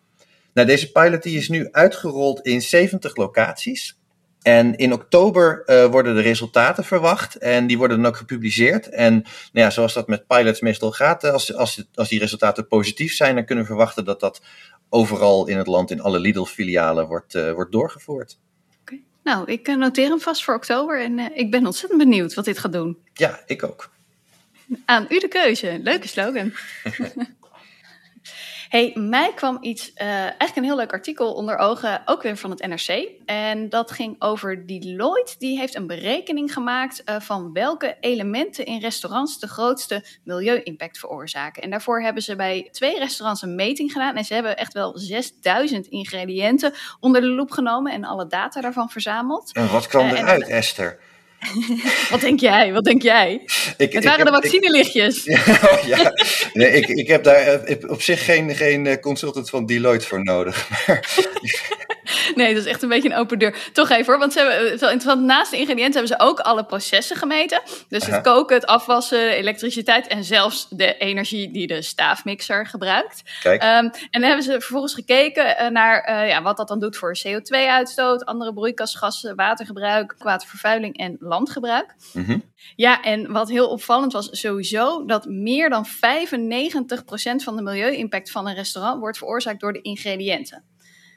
Nou, 0.54 0.68
deze 0.68 0.92
pilot 0.92 1.24
die 1.24 1.38
is 1.38 1.50
nu 1.50 1.68
uitgerold 1.72 2.42
in 2.42 2.62
70 2.62 3.16
locaties. 3.16 3.98
En 4.44 4.76
in 4.76 4.94
oktober 4.94 5.64
uh, 5.66 5.86
worden 5.86 6.16
de 6.16 6.22
resultaten 6.22 6.84
verwacht 6.84 7.36
en 7.36 7.68
die 7.68 7.78
worden 7.78 7.98
dan 7.98 8.06
ook 8.06 8.18
gepubliceerd. 8.18 8.90
En 8.90 9.14
nou 9.14 9.26
ja, 9.52 9.70
zoals 9.70 9.94
dat 9.94 10.08
met 10.08 10.28
pilots 10.28 10.62
meestal 10.62 10.92
gaat, 10.92 11.24
als, 11.24 11.56
als, 11.56 11.84
als 11.94 12.10
die 12.10 12.20
resultaten 12.20 12.68
positief 12.68 13.14
zijn, 13.14 13.36
dan 13.36 13.46
kunnen 13.46 13.64
we 13.64 13.70
verwachten 13.70 14.06
dat 14.06 14.20
dat 14.20 14.42
overal 14.94 15.48
in 15.48 15.58
het 15.58 15.68
land, 15.68 15.92
in 15.92 16.02
alle 16.02 16.20
Lidl-filialen, 16.20 17.08
wordt, 17.08 17.36
uh, 17.36 17.52
wordt 17.52 17.72
doorgevoerd. 17.72 18.40
Okay. 18.82 19.04
Nou, 19.24 19.52
ik 19.52 19.68
noteer 19.68 20.10
hem 20.10 20.20
vast 20.20 20.44
voor 20.44 20.56
oktober 20.56 21.02
en 21.02 21.18
uh, 21.18 21.26
ik 21.34 21.52
ben 21.52 21.66
ontzettend 21.66 22.02
benieuwd 22.02 22.34
wat 22.34 22.46
dit 22.46 22.58
gaat 22.58 22.74
doen. 22.74 22.98
Ja, 23.14 23.40
ik 23.46 23.64
ook. 23.64 23.92
Aan 24.86 25.06
u 25.10 25.20
de 25.20 25.28
keuze. 25.28 25.80
Leuke 25.84 26.08
slogan. 26.08 26.54
Hey, 28.74 28.92
mij 28.96 29.34
kwam 29.34 29.58
iets, 29.62 29.92
uh, 29.96 30.08
eigenlijk 30.08 30.56
een 30.56 30.64
heel 30.64 30.76
leuk 30.76 30.92
artikel 30.92 31.34
onder 31.34 31.58
ogen, 31.58 32.02
ook 32.06 32.22
weer 32.22 32.38
van 32.38 32.50
het 32.50 32.68
NRC. 32.68 33.10
En 33.26 33.70
dat 33.70 33.92
ging 33.92 34.16
over 34.20 34.68
Deloitte. 34.68 35.36
Die 35.38 35.58
heeft 35.58 35.76
een 35.76 35.88
berekening 35.88 36.54
gemaakt 36.54 37.02
uh, 37.06 37.20
van 37.20 37.54
welke 37.54 37.98
elementen 38.00 38.66
in 38.66 38.80
restaurants 38.80 39.40
de 39.40 39.48
grootste 39.48 40.06
milieu-impact 40.24 41.00
veroorzaken. 41.00 41.64
En 41.64 41.70
daarvoor 41.70 42.02
hebben 42.02 42.24
ze 42.24 42.36
bij 42.36 42.68
twee 42.72 43.00
restaurants 43.00 43.42
een 43.42 43.56
meting 43.56 43.92
gedaan. 43.92 44.16
En 44.16 44.26
ze 44.26 44.34
hebben 44.34 44.58
echt 44.58 44.74
wel 44.74 44.98
6000 44.98 45.88
ingrediënten 45.88 46.74
onder 47.00 47.22
de 47.22 47.28
loep 47.28 47.52
genomen 47.52 47.92
en 47.92 48.04
alle 48.04 48.28
data 48.28 48.62
daarvan 48.62 48.90
verzameld. 48.90 49.54
En 49.54 49.72
wat 49.72 49.88
kwam 49.88 50.06
uh, 50.06 50.20
eruit, 50.20 50.44
en, 50.44 50.50
Esther? 50.50 51.00
Wat 52.12 52.22
denk 52.22 52.40
jij? 52.40 52.74
Wat 52.74 52.84
denk 52.84 53.02
jij? 53.02 53.42
Ik, 53.78 53.94
het 53.94 54.04
waren 54.04 54.26
de 54.26 54.32
vaccinelichtjes. 54.32 55.26
Ik, 55.26 55.38
oh, 55.72 55.84
ja. 55.86 56.12
nee, 56.54 56.72
ik, 56.72 56.88
ik 56.88 57.08
heb 57.08 57.24
daar 57.24 57.62
op 57.88 58.02
zich 58.02 58.26
geen, 58.26 58.56
geen 58.56 59.00
consultant 59.00 59.50
van 59.50 59.66
Deloitte 59.66 60.08
voor 60.08 60.24
nodig. 60.24 60.70
Maar... 60.70 61.06
Nee, 62.36 62.54
dat 62.54 62.64
is 62.64 62.70
echt 62.70 62.84
een 62.84 62.90
beetje 62.90 63.10
een 63.10 63.18
open 63.18 63.40
deur. 63.40 63.56
Toch 63.74 63.90
even 63.90 64.06
hoor, 64.06 64.20
want 64.20 64.34
ze 64.34 64.40
hebben, 64.40 64.80
wel 64.80 64.92
interessant, 64.92 65.22
naast 65.22 65.52
de 65.52 65.58
ingrediënten 65.58 65.94
hebben 65.94 66.18
ze 66.18 66.24
ook 66.24 66.40
alle 66.40 66.66
processen 66.66 67.16
gemeten. 67.16 67.62
Dus 67.88 68.06
het 68.06 68.22
koken, 68.22 68.56
het 68.56 68.66
afwassen, 68.66 69.30
elektriciteit 69.30 70.08
en 70.08 70.24
zelfs 70.24 70.68
de 70.70 70.98
energie 70.98 71.52
die 71.52 71.68
de 71.68 71.82
staafmixer 71.82 72.66
gebruikt. 72.66 73.22
Kijk. 73.42 73.64
Um, 73.64 73.70
en 73.70 73.92
dan 74.12 74.22
hebben 74.22 74.44
ze 74.44 74.52
vervolgens 74.52 74.94
gekeken 74.94 75.74
naar 75.74 76.10
uh, 76.10 76.28
ja, 76.28 76.42
wat 76.42 76.58
dat 76.58 76.68
dan 76.68 76.80
doet 76.80 76.98
voor 76.98 77.18
CO2-uitstoot, 77.28 78.26
andere 78.26 78.54
broeikasgassen, 78.54 79.36
watergebruik, 79.36 80.16
watervervuiling 80.18 80.98
en 80.98 81.18
landgebruik. 81.20 81.96
Mm 82.14 82.26
-hmm. 82.26 82.52
Ja, 82.76 83.02
en 83.02 83.32
wat 83.32 83.50
heel 83.50 83.70
opvallend 83.70 84.14
was 84.14 84.28
sowieso 84.32 85.06
dat 85.06 85.26
meer 85.26 85.70
dan 85.70 85.86
95% 85.88 85.90
van 87.36 87.56
de 87.56 87.62
milieu-impact 87.62 88.32
van 88.32 88.48
een 88.48 88.56
restaurant 88.56 89.00
wordt 89.00 89.18
veroorzaakt 89.18 89.60
door 89.60 89.74
de 89.74 89.82
ingrediënten. 89.82 90.64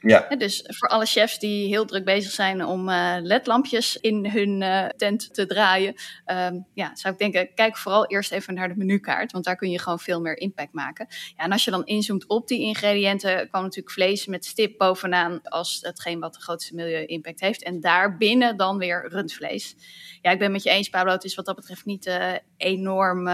Ja. 0.06 0.36
Dus 0.36 0.64
voor 0.66 0.88
alle 0.88 1.06
chefs 1.06 1.38
die 1.38 1.68
heel 1.68 1.84
druk 1.84 2.04
bezig 2.04 2.32
zijn 2.32 2.64
om 2.64 2.88
uh, 2.88 3.16
ledlampjes 3.20 3.96
in 3.96 4.26
hun 4.30 4.60
uh, 4.60 4.86
tent 4.86 5.34
te 5.34 5.46
draaien, 5.46 5.94
um, 6.26 6.66
ja, 6.74 6.96
zou 6.96 7.12
ik 7.12 7.18
denken, 7.18 7.54
kijk 7.54 7.76
vooral 7.76 8.06
eerst 8.06 8.32
even 8.32 8.54
naar 8.54 8.68
de 8.68 8.76
menukaart, 8.76 9.32
want 9.32 9.44
daar 9.44 9.56
kun 9.56 9.70
je 9.70 9.78
gewoon 9.78 9.98
veel 9.98 10.20
meer 10.20 10.38
impact 10.38 10.72
maken. 10.72 11.06
Ja, 11.36 11.44
en 11.44 11.52
als 11.52 11.64
je 11.64 11.70
dan 11.70 11.84
inzoomt 11.84 12.26
op 12.26 12.48
die 12.48 12.60
ingrediënten, 12.60 13.48
kwam 13.48 13.62
natuurlijk 13.62 13.90
vlees 13.90 14.26
met 14.26 14.44
stip 14.44 14.78
bovenaan 14.78 15.40
als 15.42 15.78
hetgeen 15.80 16.20
wat 16.20 16.34
de 16.34 16.40
grootste 16.40 16.74
milieu-impact 16.74 17.40
heeft. 17.40 17.62
En 17.62 17.80
daarbinnen 17.80 18.56
dan 18.56 18.78
weer 18.78 19.08
rundvlees. 19.08 19.76
Ja, 20.22 20.30
ik 20.30 20.38
ben 20.38 20.52
met 20.52 20.62
je 20.62 20.70
eens, 20.70 20.88
Pablo, 20.88 21.12
het 21.12 21.24
is 21.24 21.34
wat 21.34 21.46
dat 21.46 21.56
betreft 21.56 21.84
niet 21.84 22.06
uh, 22.06 22.32
enorm 22.56 23.28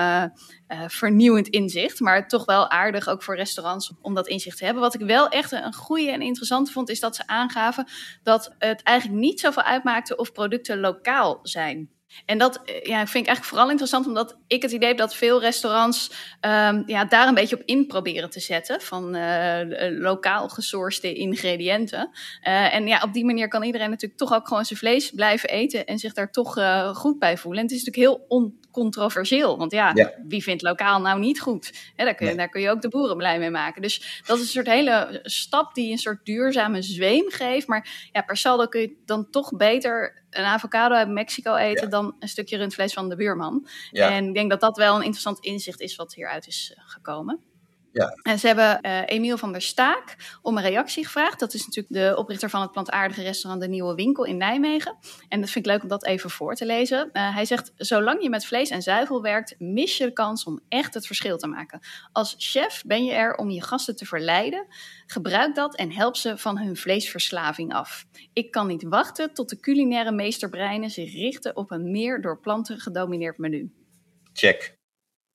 vernieuwend 0.87 1.49
inzicht, 1.49 2.01
maar 2.01 2.29
toch 2.29 2.45
wel 2.45 2.71
aardig 2.71 3.09
ook 3.09 3.23
voor 3.23 3.37
restaurants 3.37 3.93
om 4.01 4.15
dat 4.15 4.29
inzicht 4.29 4.59
te 4.59 4.65
hebben. 4.65 4.83
Wat 4.83 4.95
ik 4.95 5.01
wel 5.01 5.29
echt 5.29 5.53
een 5.53 5.75
goede 5.75 6.11
en 6.11 6.23
interessante 6.23 6.62
vond, 6.71 6.89
is 6.89 7.01
dat 7.01 7.17
ze 7.17 7.27
aangaven 7.27 7.87
dat 8.23 8.55
het 8.59 8.83
eigenlijk 8.83 9.21
niet 9.21 9.41
zoveel 9.41 9.63
uitmaakte 9.63 10.17
of 10.17 10.33
producten 10.33 10.81
lokaal 10.81 11.39
zijn. 11.43 11.91
En 12.27 12.39
dat 12.39 12.61
ja, 12.65 12.81
vind 12.83 12.93
ik 12.99 13.15
eigenlijk 13.15 13.45
vooral 13.45 13.71
interessant, 13.71 14.07
omdat 14.07 14.39
ik 14.47 14.63
het 14.63 14.73
idee 14.73 14.89
heb 14.89 14.99
dat 14.99 15.15
veel 15.15 15.41
restaurants 15.41 16.11
um, 16.41 16.83
ja, 16.87 17.05
daar 17.05 17.29
een 17.29 17.35
beetje 17.35 17.57
op 17.57 17.63
in 17.65 17.87
proberen 17.87 18.31
te 18.31 18.41
zetten. 18.41 18.81
Van 18.81 19.17
uh, 19.17 19.61
lokaal 19.99 20.49
gesourcede 20.49 21.15
ingrediënten. 21.15 22.11
En 22.41 22.87
ja, 22.87 23.03
op 23.03 23.13
die 23.13 23.25
manier 23.25 23.49
kan 23.49 23.63
iedereen 23.63 23.91
natuurlijk 23.91 24.21
toch 24.21 24.35
ook 24.35 24.49
gewoon 24.49 24.65
zijn 24.65 24.79
vlees 24.79 25.11
blijven 25.11 25.49
eten 25.49 25.87
en 25.87 25.99
zich 25.99 26.13
daar 26.13 26.31
toch 26.31 26.59
goed 26.97 27.19
bij 27.19 27.39
voelen. 27.39 27.61
En 27.61 27.67
het 27.67 27.77
is 27.77 27.85
natuurlijk 27.85 28.19
heel 28.19 28.27
oncontroversieel, 28.73 29.59
want 29.59 29.73
ja, 29.73 29.91
ja. 29.95 30.13
wie 30.27 30.43
vindt 30.43 30.63
lokaal 30.63 31.01
nou 31.01 31.21
niet 31.21 31.41
goed? 31.41 31.93
Hè, 31.97 32.05
daar, 32.05 32.15
kun 32.15 32.27
je, 32.27 32.33
nee. 32.33 32.41
daar 32.41 32.49
kun 32.49 32.61
je 32.61 32.71
ook 32.71 32.83
de 32.83 32.89
boeren 32.89 33.17
blij 33.17 33.39
mee 33.39 33.51
maken. 33.51 33.83
Dus 33.83 34.23
dat 34.27 34.37
is 34.37 34.43
een 34.43 34.49
soort 34.49 34.67
hele 34.67 35.21
stap 35.23 35.75
die 35.75 35.91
een 35.91 35.99
soort 35.99 36.25
duurzame 36.25 36.83
zweem 36.83 37.31
geeft. 37.31 37.67
Maar 37.67 38.09
ja, 38.13 38.23
per 38.23 38.37
saldo 38.37 38.67
kun 38.67 38.81
je 38.81 38.97
dan 39.05 39.31
toch 39.31 39.57
beter 39.57 40.25
een 40.31 40.45
avocado 40.45 40.95
uit 40.95 41.09
Mexico 41.09 41.57
eten 41.57 41.85
ja. 41.85 41.91
dan 41.91 42.17
een 42.19 42.29
stukje 42.29 42.57
rundvlees 42.57 42.93
van 42.93 43.09
de 43.09 43.17
buurman. 43.17 43.67
Ja. 43.91 44.11
En 44.11 44.29
ik 44.29 44.35
denk 44.35 44.51
dat 44.51 44.61
dat 44.61 44.77
wel 44.77 44.95
een 44.95 45.03
interessant 45.03 45.39
inzicht 45.41 45.81
is 45.81 45.97
wat 45.97 46.15
hieruit 46.15 46.47
is 46.47 46.75
uh, 46.77 46.85
gekomen. 46.87 47.41
Ja. 47.93 48.19
En 48.23 48.39
ze 48.39 48.47
hebben 48.47 48.79
uh, 48.83 49.01
Emiel 49.07 49.39
van 49.39 49.53
der 49.53 49.63
Staak 49.63 50.17
om 50.43 50.57
een 50.57 50.63
reactie 50.63 51.05
gevraagd. 51.05 51.41
Dat 51.41 51.55
is 51.55 51.67
natuurlijk 51.67 51.95
de 51.95 52.17
oprichter 52.17 52.51
van 52.51 52.61
het 52.61 52.73
plantaardige 52.73 53.23
restaurant 53.23 53.63
De 53.63 53.69
Nieuwe 53.69 53.95
Winkel 53.95 54.25
in 54.25 54.37
Nijmegen. 54.37 54.97
En 55.29 55.41
dat 55.41 55.51
vind 55.51 55.67
ik 55.67 55.73
leuk 55.73 55.83
om 55.83 55.89
dat 55.89 56.07
even 56.07 56.31
voor 56.31 56.55
te 56.55 56.67
lezen. 56.67 57.11
Uh, 57.13 57.35
hij 57.35 57.45
zegt, 57.45 57.73
zolang 57.77 58.23
je 58.23 58.31
met 58.31 58.47
vlees 58.47 58.71
en 58.71 58.83
zuivel 58.83 59.23
werkt, 59.23 59.55
mis 59.59 59.97
je 59.97 60.05
de 60.05 60.13
kans 60.13 60.45
om 60.45 60.61
echt 60.69 60.95
het 60.95 61.07
verschil 61.07 61.39
te 61.39 61.47
maken. 61.47 61.81
Als 62.13 62.35
chef 62.39 62.83
ben 62.87 63.05
je 63.05 63.13
er 63.13 63.35
om 63.35 63.51
je 63.51 63.63
gasten 63.63 63.97
te 63.97 64.07
verleiden. 64.07 64.67
Gebruik 65.07 65.55
dat 65.55 65.77
en 65.77 65.93
help 65.93 66.17
ze 66.17 66.39
van 66.39 66.59
hun 66.59 66.77
vleesverslaving 66.77 67.75
af. 67.75 68.07
Ik 68.33 68.51
kan 68.51 68.67
niet 68.67 68.83
wachten 68.83 69.35
tot 69.35 69.49
de 69.49 69.61
culinaire 69.61 70.13
meesterbreinen 70.13 70.91
zich 70.91 71.13
richten 71.13 71.57
op 71.57 71.71
een 71.71 71.91
meer 71.91 72.21
door 72.21 72.41
planten 72.41 72.81
gedomineerd 72.81 73.39
menu. 73.39 73.73
Check. 74.33 74.81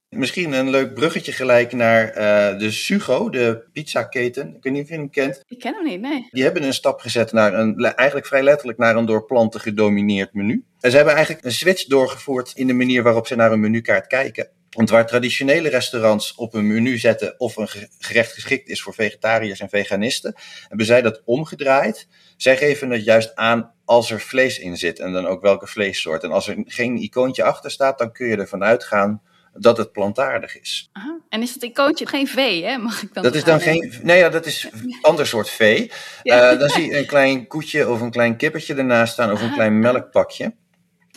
Misschien 0.10 0.54
een 0.54 0.70
leuk 0.70 0.94
bruggetje 0.94 1.32
gelijk 1.32 1.74
naar 1.74 2.08
uh, 2.08 2.60
de 2.60 2.72
Sugo, 2.72 3.30
de 3.30 3.64
pizzaketen. 3.74 4.56
Ik 4.56 4.64
weet 4.64 4.74
niet 4.74 4.84
of 4.84 4.90
je 4.90 4.96
hem 4.96 5.10
kent. 5.10 5.44
Ik 5.48 5.60
ken 5.60 5.74
hem 5.74 5.84
niet, 5.84 6.02
nee. 6.02 6.28
Die 6.32 6.44
hebben 6.44 6.64
een 6.64 6.74
stap 6.74 7.00
gezet 7.00 7.32
naar 7.32 7.54
een, 7.54 7.84
eigenlijk 7.84 8.28
vrij 8.28 8.44
letterlijk 8.44 8.78
naar 8.78 8.96
een 8.96 9.06
door 9.06 9.26
planten 9.26 9.60
gedomineerd 9.60 10.34
menu. 10.34 10.66
En 10.80 10.90
ze 10.90 10.96
hebben 10.96 11.16
eigenlijk 11.16 11.46
een 11.46 11.52
switch 11.52 11.86
doorgevoerd 11.86 12.52
in 12.56 12.68
de 12.68 12.74
manier 12.74 13.04
waarop 13.04 13.28
ze 13.28 13.36
naar 13.36 13.52
een 13.52 13.60
menukaart 13.60 14.08
kijken. 14.08 14.50
Want 14.70 14.90
waar 14.90 15.08
traditionele 15.08 15.70
restaurants 15.70 16.36
op 16.36 16.54
een 16.54 16.68
menu 16.68 16.98
zetten 16.98 17.40
of 17.40 17.56
een 17.56 17.70
gerecht 18.00 18.34
geschikt 18.34 18.70
is 18.70 18.82
voor 18.82 18.94
vegetariërs 18.94 19.60
en 19.60 19.70
veganisten, 19.70 20.36
hebben 20.68 20.86
zij 20.86 21.02
dat 21.02 21.22
omgedraaid. 21.26 22.08
Zij 22.38 22.58
geven 22.58 22.90
het 22.90 23.04
juist 23.04 23.36
aan 23.36 23.74
als 23.86 24.12
er 24.12 24.22
vlees 24.22 24.60
in 24.60 24.78
zit 24.78 25.00
en 25.00 25.14
dan 25.14 25.28
ook 25.28 25.42
welke 25.42 25.68
vleessoort. 25.68 26.24
En 26.24 26.32
als 26.32 26.48
er 26.48 26.64
geen 26.66 26.98
icoontje 26.98 27.44
achter 27.44 27.72
staat, 27.72 27.98
dan 27.98 28.12
kun 28.12 28.28
je 28.28 28.38
ervan 28.38 28.64
uitgaan 28.64 29.22
dat 29.60 29.78
het 29.78 29.92
plantaardig 29.92 30.60
is. 30.60 30.90
Aha. 30.92 31.20
En 31.30 31.42
is 31.42 31.54
het 31.54 31.64
icoontje 31.64 32.06
geen 32.06 32.28
vee, 32.28 32.66
hè? 32.66 32.78
Mag 32.78 33.04
ik 33.04 33.14
dan 33.14 33.24
dat 33.24 33.36
is 33.36 33.44
dan 33.44 33.60
geen. 33.60 33.94
Nee, 34.02 34.18
ja, 34.18 34.30
dat 34.30 34.46
is 34.46 34.70
een 34.72 34.98
ander 35.02 35.28
soort 35.28 35.50
vee. 35.50 35.92
Ja. 36.24 36.54
Uh, 36.54 36.60
dan 36.60 36.70
zie 36.70 36.86
je 36.86 36.98
een 36.98 37.06
klein 37.06 37.48
koetje 37.48 37.90
of 37.90 38.02
een 38.02 38.12
klein 38.12 38.38
kippetje 38.38 38.76
ernaast 38.76 39.14
staan 39.14 39.32
of 39.32 39.42
een 39.42 39.54
klein 39.54 39.80
melkpakje. 39.80 40.56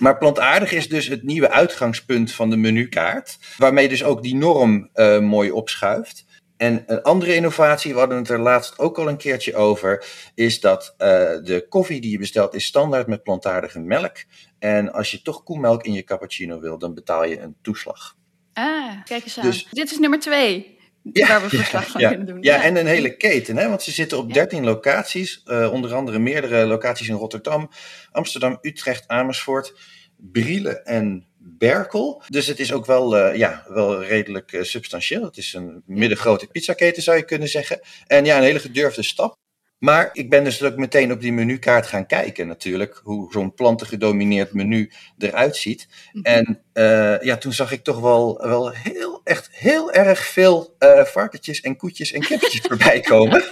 Maar 0.00 0.18
plantaardig 0.18 0.72
is 0.72 0.88
dus 0.88 1.06
het 1.06 1.22
nieuwe 1.22 1.50
uitgangspunt 1.50 2.32
van 2.32 2.50
de 2.50 2.56
menukaart, 2.56 3.38
waarmee 3.56 3.88
dus 3.88 4.04
ook 4.04 4.22
die 4.22 4.34
norm 4.34 4.90
uh, 4.94 5.18
mooi 5.18 5.50
opschuift. 5.50 6.24
En 6.56 6.82
een 6.86 7.02
andere 7.02 7.34
innovatie, 7.34 7.92
we 7.92 7.98
hadden 7.98 8.18
het 8.18 8.28
er 8.28 8.38
laatst 8.38 8.78
ook 8.78 8.98
al 8.98 9.08
een 9.08 9.16
keertje 9.16 9.54
over, 9.54 10.04
is 10.34 10.60
dat 10.60 10.94
uh, 10.98 11.08
de 11.44 11.66
koffie 11.68 12.00
die 12.00 12.10
je 12.10 12.18
bestelt 12.18 12.54
is 12.54 12.64
standaard 12.64 13.06
met 13.06 13.22
plantaardige 13.22 13.80
melk. 13.80 14.16
En 14.58 14.92
als 14.92 15.10
je 15.10 15.22
toch 15.22 15.42
koemelk 15.42 15.82
in 15.82 15.92
je 15.92 16.04
cappuccino 16.04 16.60
wil, 16.60 16.78
dan 16.78 16.94
betaal 16.94 17.24
je 17.24 17.40
een 17.40 17.56
toeslag. 17.62 18.16
Ah, 18.60 19.04
kijk 19.04 19.24
eens 19.24 19.38
aan. 19.38 19.44
Dus, 19.44 19.66
Dit 19.70 19.90
is 19.90 19.98
nummer 19.98 20.18
twee. 20.18 20.78
Ja, 21.12 21.26
waar 21.26 21.42
we 21.42 21.48
verslag 21.56 21.84
ja, 21.84 21.90
van 21.90 22.00
ja, 22.00 22.08
kunnen 22.08 22.26
doen. 22.26 22.42
Ja, 22.42 22.62
en 22.62 22.76
een 22.76 22.86
hele 22.86 23.16
keten, 23.16 23.56
hè? 23.56 23.68
want 23.68 23.82
ze 23.82 23.90
zitten 23.90 24.18
op 24.18 24.32
13 24.32 24.64
locaties, 24.64 25.42
uh, 25.46 25.72
onder 25.72 25.94
andere 25.94 26.18
meerdere 26.18 26.66
locaties 26.66 27.08
in 27.08 27.14
Rotterdam, 27.14 27.70
Amsterdam, 28.12 28.58
Utrecht, 28.60 29.08
Amersfoort, 29.08 29.74
Brielen 30.16 30.84
en 30.84 31.26
Berkel. 31.38 32.22
Dus 32.28 32.46
het 32.46 32.60
is 32.60 32.72
ook 32.72 32.86
wel, 32.86 33.16
uh, 33.18 33.36
ja, 33.36 33.64
wel 33.68 34.04
redelijk 34.04 34.52
uh, 34.52 34.62
substantieel. 34.62 35.22
Het 35.22 35.36
is 35.36 35.52
een 35.52 35.82
middengrote 35.86 36.46
pizzaketen, 36.46 37.02
zou 37.02 37.16
je 37.16 37.24
kunnen 37.24 37.48
zeggen. 37.48 37.80
En 38.06 38.24
ja, 38.24 38.36
een 38.36 38.42
hele 38.42 38.58
gedurfde 38.58 39.02
stap. 39.02 39.39
Maar 39.80 40.10
ik 40.12 40.30
ben 40.30 40.44
dus 40.44 40.62
ook 40.62 40.76
meteen 40.76 41.12
op 41.12 41.20
die 41.20 41.32
menukaart 41.32 41.86
gaan 41.86 42.06
kijken 42.06 42.46
natuurlijk, 42.46 43.00
hoe 43.04 43.32
zo'n 43.32 43.54
plantengedomineerd 43.54 44.52
menu 44.52 44.90
eruit 45.18 45.56
ziet. 45.56 45.88
Mm-hmm. 46.12 46.32
En 46.34 46.60
uh, 46.74 47.22
ja, 47.22 47.36
toen 47.36 47.52
zag 47.52 47.72
ik 47.72 47.84
toch 47.84 48.00
wel, 48.00 48.38
wel 48.42 48.70
heel, 48.70 49.09
echt 49.24 49.48
heel 49.52 49.92
erg 49.92 50.18
veel 50.18 50.76
uh, 50.78 51.04
varkentjes 51.04 51.60
en 51.60 51.76
koetjes 51.76 52.12
en 52.12 52.20
kippetjes 52.20 52.60
voorbij 52.68 53.00
komen. 53.00 53.44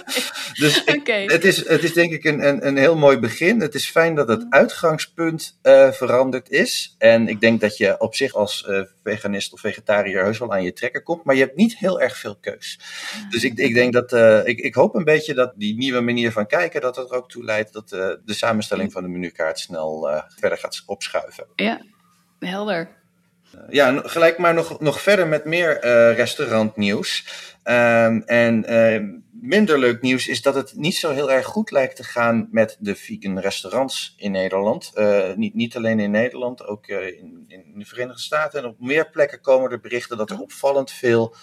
Dus 0.53 0.83
ik, 0.83 0.95
okay. 0.99 1.25
het, 1.25 1.43
is, 1.43 1.67
het 1.67 1.83
is 1.83 1.93
denk 1.93 2.11
ik 2.11 2.23
een, 2.23 2.47
een, 2.47 2.67
een 2.67 2.77
heel 2.77 2.95
mooi 2.95 3.17
begin. 3.17 3.59
Het 3.61 3.75
is 3.75 3.89
fijn 3.89 4.15
dat 4.15 4.27
het 4.27 4.45
uitgangspunt 4.49 5.59
uh, 5.63 5.91
veranderd 5.91 6.49
is. 6.49 6.95
En 6.97 7.27
ik 7.27 7.41
denk 7.41 7.61
dat 7.61 7.77
je 7.77 7.99
op 7.99 8.15
zich 8.15 8.33
als 8.33 8.67
veganist 9.03 9.53
of 9.53 9.59
vegetariër 9.59 10.23
heus 10.23 10.39
wel 10.39 10.53
aan 10.53 10.63
je 10.63 10.73
trekker 10.73 11.03
komt. 11.03 11.23
Maar 11.23 11.35
je 11.35 11.41
hebt 11.41 11.55
niet 11.55 11.77
heel 11.77 12.01
erg 12.01 12.17
veel 12.17 12.35
keus. 12.41 12.79
Dus 13.29 13.43
ik, 13.43 13.57
ik 13.57 13.73
denk 13.73 13.93
dat, 13.93 14.13
ik, 14.47 14.59
ik 14.59 14.73
hoop 14.73 14.95
een 14.95 15.03
beetje 15.03 15.33
dat 15.33 15.53
die 15.55 15.77
nieuwe 15.77 16.01
manier 16.01 16.31
van 16.31 16.47
kijken, 16.47 16.81
dat 16.81 16.95
dat 16.95 17.11
er 17.11 17.17
ook 17.17 17.29
toe 17.29 17.43
leidt 17.43 17.73
dat 17.73 17.89
de 17.89 18.19
samenstelling 18.25 18.91
van 18.91 19.03
de 19.03 19.09
menukaart 19.09 19.59
snel 19.59 20.23
verder 20.37 20.57
gaat 20.57 20.83
opschuiven. 20.85 21.47
Ja, 21.55 21.81
helder. 22.39 22.98
Ja, 23.69 24.01
gelijk 24.03 24.37
maar 24.37 24.53
nog, 24.53 24.79
nog 24.79 25.01
verder 25.01 25.27
met 25.27 25.45
meer 25.45 25.85
uh, 25.85 26.15
restaurantnieuws. 26.15 27.27
Um, 27.63 28.23
en 28.23 28.73
uh, 28.73 29.19
minder 29.31 29.79
leuk 29.79 30.01
nieuws 30.01 30.27
is 30.27 30.41
dat 30.41 30.55
het 30.55 30.73
niet 30.75 30.95
zo 30.95 31.11
heel 31.11 31.31
erg 31.31 31.45
goed 31.45 31.71
lijkt 31.71 31.95
te 31.95 32.03
gaan 32.03 32.47
met 32.51 32.77
de 32.79 32.95
vegan 32.95 33.39
restaurants 33.39 34.13
in 34.17 34.31
Nederland. 34.31 34.91
Uh, 34.95 35.33
niet, 35.35 35.53
niet 35.53 35.75
alleen 35.75 35.99
in 35.99 36.11
Nederland, 36.11 36.65
ook 36.65 36.87
in, 36.87 37.45
in, 37.47 37.73
de 37.75 37.85
Verenigde 37.85 38.21
Staten. 38.21 38.59
En 38.59 38.65
op 38.65 38.79
meer 38.79 39.09
plekken 39.09 39.41
komen 39.41 39.71
er 39.71 39.79
berichten 39.79 40.17
dat 40.17 40.29
er 40.29 40.39
opvallend 40.39 40.91
veel 40.91 41.35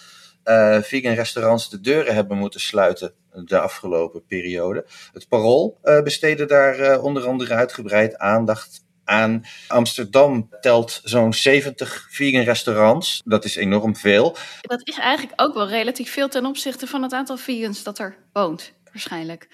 vegan 0.80 1.14
restaurants 1.14 1.70
de 1.70 1.80
deuren 1.80 2.14
hebben 2.14 2.36
moeten 2.36 2.60
sluiten 2.60 3.14
de 3.44 3.58
afgelopen 3.58 4.26
periode. 4.26 4.86
Het 5.12 5.28
Parool 5.28 5.78
besteedde 6.04 6.44
daar 6.44 7.00
onder 7.00 7.26
andere 7.26 7.54
uitgebreid 7.54 8.16
aandacht 8.16 8.85
aan. 9.06 9.44
Amsterdam 9.68 10.48
telt 10.60 11.00
zo'n 11.04 11.32
70 11.32 12.06
vegan 12.10 12.42
restaurants. 12.42 13.22
Dat 13.24 13.44
is 13.44 13.56
enorm 13.56 13.96
veel. 13.96 14.36
Dat 14.60 14.80
is 14.88 14.98
eigenlijk 14.98 15.40
ook 15.40 15.54
wel 15.54 15.68
relatief 15.68 16.12
veel 16.12 16.28
ten 16.28 16.46
opzichte 16.46 16.86
van 16.86 17.02
het 17.02 17.12
aantal 17.12 17.36
vegans 17.36 17.82
dat 17.82 17.98
er 17.98 18.16
woont, 18.32 18.72
waarschijnlijk. 18.92 19.48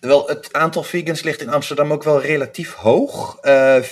Wel, 0.00 0.28
het 0.28 0.52
aantal 0.52 0.82
vegans 0.82 1.22
ligt 1.22 1.40
in 1.40 1.48
Amsterdam 1.48 1.92
ook 1.92 2.02
wel 2.02 2.20
relatief 2.20 2.74
hoog. 2.74 3.38
Uh, 3.42 3.82
4% 3.82 3.84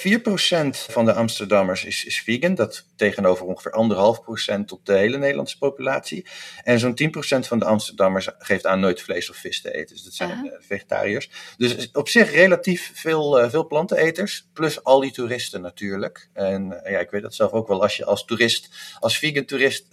van 0.71 1.05
de 1.05 1.13
Amsterdammers 1.13 1.85
is, 1.85 2.05
is 2.05 2.23
vegan. 2.23 2.55
Dat 2.55 2.85
tegenover 2.97 3.47
ongeveer 3.47 3.73
1,5% 4.57 4.61
op 4.73 4.87
de 4.87 4.93
hele 4.93 5.19
Nederlandse 5.19 5.59
populatie. 5.59 6.27
En 6.63 6.79
zo'n 6.79 6.99
10% 7.03 7.47
van 7.47 7.59
de 7.59 7.65
Amsterdammers 7.65 8.29
geeft 8.39 8.67
aan 8.67 8.81
nooit 8.81 9.03
vlees 9.03 9.31
of 9.31 9.37
vis 9.37 9.61
te 9.61 9.75
eten. 9.75 9.95
Dus 9.95 10.05
dat 10.05 10.13
zijn 10.13 10.45
uh, 10.45 10.53
vegetariërs. 10.59 11.31
Dus 11.57 11.91
op 11.93 12.09
zich 12.09 12.33
relatief 12.33 12.91
veel, 12.95 13.43
uh, 13.43 13.51
veel 13.51 13.67
planteneters. 13.67 14.49
Plus 14.53 14.85
al 14.85 15.01
die 15.01 15.13
toeristen 15.13 15.61
natuurlijk. 15.61 16.29
En 16.33 16.81
ja, 16.85 16.99
ik 16.99 17.11
weet 17.11 17.23
dat 17.23 17.35
zelf 17.35 17.53
ook 17.53 17.69
wel. 17.69 17.83
Als 17.83 17.97
je 17.97 18.05
als 18.05 18.25
toerist, 18.25 18.69
als 18.99 19.19
vegan 19.19 19.45
toerist 19.45 19.87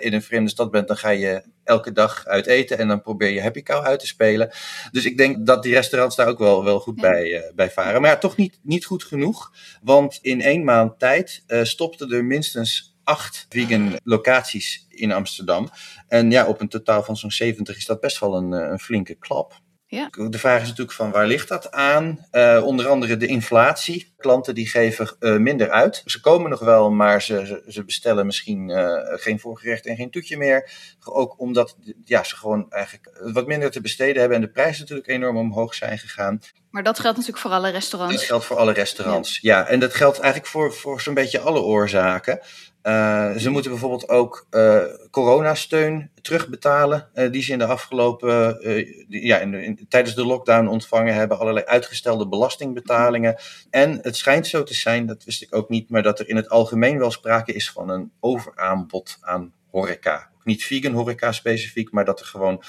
in 0.00 0.12
een 0.12 0.22
vreemde 0.22 0.50
stad 0.50 0.70
bent, 0.70 0.88
dan 0.88 0.96
ga 0.96 1.10
je 1.10 1.42
elke 1.64 1.92
dag 1.92 2.26
uit 2.26 2.46
eten. 2.46 2.78
En 2.78 2.88
dan 2.88 3.02
probeer 3.02 3.30
je 3.30 3.42
Happy 3.42 3.62
Cow 3.62 3.84
uit 3.84 4.00
te 4.00 4.06
spelen. 4.06 4.50
Dus 4.90 5.04
ik 5.04 5.16
denk 5.16 5.41
dat 5.44 5.62
die 5.62 5.74
restaurants 5.74 6.16
daar 6.16 6.28
ook 6.28 6.38
wel, 6.38 6.64
wel 6.64 6.80
goed 6.80 7.00
bij, 7.00 7.24
uh, 7.24 7.54
bij 7.54 7.70
varen. 7.70 8.00
Maar 8.00 8.10
ja, 8.10 8.18
toch 8.18 8.36
niet, 8.36 8.58
niet 8.62 8.84
goed 8.84 9.04
genoeg. 9.04 9.52
Want 9.82 10.18
in 10.22 10.40
één 10.40 10.64
maand 10.64 10.98
tijd 10.98 11.44
uh, 11.46 11.64
stopten 11.64 12.10
er 12.10 12.24
minstens 12.24 12.96
acht 13.04 13.46
vegan 13.48 13.98
locaties 14.04 14.86
in 14.88 15.12
Amsterdam. 15.12 15.68
En 16.08 16.30
ja, 16.30 16.46
op 16.46 16.60
een 16.60 16.68
totaal 16.68 17.02
van 17.02 17.16
zo'n 17.16 17.30
70 17.30 17.76
is 17.76 17.86
dat 17.86 18.00
best 18.00 18.20
wel 18.20 18.36
een, 18.36 18.52
een 18.52 18.80
flinke 18.80 19.14
klap. 19.14 19.61
Ja. 19.94 20.08
De 20.28 20.38
vraag 20.38 20.60
is 20.62 20.68
natuurlijk 20.68 20.96
van 20.96 21.10
waar 21.10 21.26
ligt 21.26 21.48
dat 21.48 21.70
aan? 21.70 22.26
Uh, 22.32 22.62
onder 22.64 22.88
andere 22.88 23.16
de 23.16 23.26
inflatie. 23.26 24.12
Klanten 24.16 24.54
die 24.54 24.68
geven 24.68 25.16
uh, 25.20 25.36
minder 25.36 25.70
uit. 25.70 26.02
Ze 26.04 26.20
komen 26.20 26.50
nog 26.50 26.60
wel, 26.60 26.90
maar 26.90 27.22
ze, 27.22 27.62
ze 27.68 27.84
bestellen 27.84 28.26
misschien 28.26 28.68
uh, 28.68 28.98
geen 29.02 29.40
voorgerecht 29.40 29.86
en 29.86 29.96
geen 29.96 30.10
toetje 30.10 30.36
meer. 30.36 30.70
Ook 31.04 31.40
omdat 31.40 31.76
ja, 32.04 32.24
ze 32.24 32.36
gewoon 32.36 32.70
eigenlijk 32.70 33.32
wat 33.32 33.46
minder 33.46 33.70
te 33.70 33.80
besteden 33.80 34.20
hebben 34.20 34.36
en 34.36 34.44
de 34.44 34.50
prijzen 34.50 34.80
natuurlijk 34.80 35.08
enorm 35.08 35.36
omhoog 35.36 35.74
zijn 35.74 35.98
gegaan. 35.98 36.40
Maar 36.70 36.82
dat 36.82 36.98
geldt 36.98 37.16
natuurlijk 37.16 37.44
voor 37.44 37.54
alle 37.54 37.70
restaurants. 37.70 38.16
Dat 38.16 38.24
geldt 38.24 38.44
voor 38.44 38.56
alle 38.56 38.72
restaurants, 38.72 39.38
ja. 39.40 39.58
ja. 39.58 39.66
En 39.66 39.80
dat 39.80 39.94
geldt 39.94 40.18
eigenlijk 40.18 40.52
voor, 40.52 40.72
voor 40.72 41.00
zo'n 41.00 41.14
beetje 41.14 41.40
alle 41.40 41.60
oorzaken. 41.60 42.40
Uh, 42.82 43.36
ze 43.36 43.50
moeten 43.50 43.70
bijvoorbeeld 43.70 44.08
ook 44.08 44.46
uh, 44.50 44.82
coronasteun 45.10 46.10
terugbetalen, 46.22 47.08
uh, 47.14 47.32
die 47.32 47.42
ze 47.42 47.52
in 47.52 47.58
de 47.58 47.66
afgelopen, 47.66 48.58
ja, 49.08 49.38
in 49.38 49.50
de, 49.50 49.64
in, 49.64 49.86
tijdens 49.88 50.14
de 50.14 50.26
lockdown 50.26 50.66
ontvangen 50.66 51.14
hebben, 51.14 51.38
allerlei 51.38 51.66
uitgestelde 51.66 52.28
belastingbetalingen. 52.28 53.36
En 53.70 53.98
het 54.02 54.16
schijnt 54.16 54.46
zo 54.46 54.62
te 54.62 54.74
zijn, 54.74 55.06
dat 55.06 55.24
wist 55.24 55.42
ik 55.42 55.54
ook 55.54 55.68
niet, 55.68 55.90
maar 55.90 56.02
dat 56.02 56.18
er 56.18 56.28
in 56.28 56.36
het 56.36 56.48
algemeen 56.48 56.98
wel 56.98 57.10
sprake 57.10 57.52
is 57.52 57.70
van 57.70 57.88
een 57.88 58.12
overaanbod 58.20 59.18
aan 59.20 59.52
horeca. 59.70 60.30
Niet 60.44 60.64
vegan 60.64 60.92
horeca 60.92 61.32
specifiek, 61.32 61.92
maar 61.92 62.04
dat 62.04 62.20
er 62.20 62.26
gewoon 62.26 62.62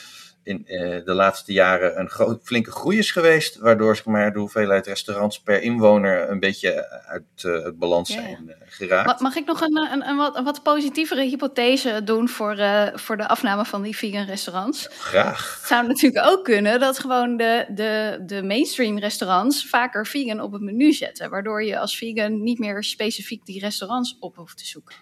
in 0.43 0.65
uh, 0.67 1.05
de 1.05 1.13
laatste 1.13 1.53
jaren 1.53 1.99
een 1.99 2.39
flinke 2.43 2.71
groei 2.71 2.97
is 2.97 3.11
geweest, 3.11 3.57
waardoor 3.57 3.95
zeg 3.95 4.05
maar, 4.05 4.33
de 4.33 4.39
hoeveelheid 4.39 4.87
restaurants 4.87 5.41
per 5.41 5.61
inwoner 5.61 6.29
een 6.29 6.39
beetje 6.39 6.89
uit 7.05 7.23
uh, 7.45 7.63
het 7.63 7.79
balans 7.79 8.11
zijn 8.11 8.43
uh, 8.47 8.53
geraakt. 8.65 9.19
Mag 9.19 9.35
ik 9.35 9.45
nog 9.45 9.61
een, 9.61 9.77
een, 9.91 10.07
een, 10.07 10.17
wat, 10.17 10.35
een 10.35 10.43
wat, 10.43 10.63
positievere 10.63 11.23
hypothese 11.23 12.01
doen 12.03 12.29
voor, 12.29 12.57
voor 12.93 13.17
de 13.17 13.27
afname 13.27 13.65
van 13.65 13.81
die 13.81 13.95
vegan 13.97 14.25
restaurants? 14.25 14.87
Graag. 14.91 15.57
Het 15.59 15.67
zou 15.67 15.87
natuurlijk 15.87 16.25
ook 16.25 16.43
kunnen 16.43 16.79
dat 16.79 16.99
gewoon 16.99 17.37
de, 17.37 17.65
de, 17.69 18.19
de 18.25 18.43
mainstream 18.43 18.99
restaurants 18.99 19.69
vaker 19.69 20.07
vegan 20.07 20.41
op 20.41 20.51
het 20.51 20.61
menu 20.61 20.93
zetten, 20.93 21.29
waardoor 21.29 21.63
je 21.63 21.79
als 21.79 21.97
vegan 21.97 22.43
niet 22.43 22.59
meer 22.59 22.83
specifiek 22.83 23.45
die 23.45 23.59
restaurants 23.59 24.17
op 24.19 24.35
hoeft 24.35 24.57
te 24.57 24.65
zoeken. 24.65 24.95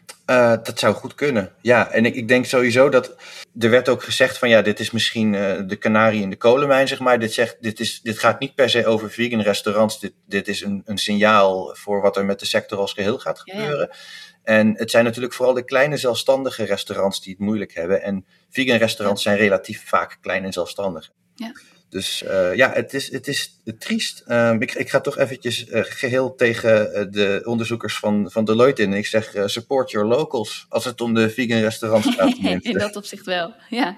dat 0.64 0.80
zou 0.80 0.94
goed 0.94 1.16
kunnen, 1.16 1.52
ja. 1.62 1.92
En 1.92 2.06
ik, 2.06 2.16
ik 2.16 2.28
denk 2.28 2.46
sowieso 2.46 2.90
dat 2.90 3.16
er 3.60 3.70
werd 3.70 3.90
ook 3.90 4.04
gezegd 4.04 4.38
van 4.38 4.50
ja, 4.50 4.62
dit 4.62 4.80
is 4.80 4.92
misschien 4.92 5.31
uh, 5.34 5.60
de 5.66 5.76
kanarie 5.76 6.22
in 6.22 6.30
de 6.30 6.36
kolenmijn, 6.36 6.88
zeg 6.88 7.00
maar. 7.00 7.20
Dit, 7.20 7.34
zegt, 7.34 7.58
dit, 7.62 7.80
is, 7.80 8.02
dit 8.02 8.20
gaat 8.20 8.40
niet 8.40 8.56
per 8.56 8.70
se 8.70 8.86
over 8.86 9.12
vegan 9.12 9.42
restaurants. 9.42 10.00
Dit, 10.00 10.14
dit 10.28 10.48
is 10.48 10.62
een, 10.62 10.82
een 10.86 10.98
signaal 10.98 11.76
voor 11.76 12.02
wat 12.02 12.18
er 12.18 12.26
met 12.26 12.40
de 12.40 12.46
sector 12.46 12.78
als 12.78 12.94
geheel 12.94 13.20
gaat 13.20 13.40
gebeuren. 13.40 13.88
Ja. 13.92 13.98
En 14.44 14.78
het 14.78 14.92
zijn 14.92 15.04
natuurlijk 15.04 15.34
vooral 15.34 15.54
de 15.54 15.66
kleine 15.66 15.98
zelfstandige 15.98 16.64
restaurants 16.64 17.22
die 17.22 17.32
het 17.32 17.42
moeilijk 17.42 17.74
hebben. 17.74 18.02
En 18.02 18.26
vegan 18.50 18.78
restaurants 18.78 19.24
ja. 19.24 19.30
zijn 19.30 19.42
relatief 19.42 19.88
vaak 19.88 20.18
klein 20.22 20.44
en 20.44 20.54
zelfstandig. 20.54 21.12
Ja. 21.36 21.52
Dus 21.92 22.24
uh, 22.24 22.56
ja, 22.56 22.72
het 22.74 22.94
is, 22.94 23.12
het 23.12 23.28
is 23.28 23.60
triest. 23.78 24.24
Um, 24.28 24.62
ik, 24.62 24.74
ik 24.74 24.90
ga 24.90 25.02
toch 25.02 25.18
eventjes 25.18 25.68
uh, 25.68 25.82
geheel 25.84 26.36
tegen 26.36 26.90
uh, 26.92 27.06
de 27.12 27.42
onderzoekers 27.46 27.98
van, 27.98 28.32
van 28.32 28.46
Deloitte 28.46 28.82
in. 28.82 28.94
Ik 28.94 29.06
zeg 29.06 29.34
support 29.46 29.92
your 29.92 30.08
locals 30.08 30.66
als 30.70 30.86
het 30.86 31.02
om 31.02 31.14
de 31.14 31.30
vegan 31.30 31.60
restaurants 31.60 32.08
gaat. 32.16 32.34
in 32.62 32.78
dat 32.78 32.96
opzicht 32.96 33.26
wel, 33.26 33.54
ja. 33.70 33.98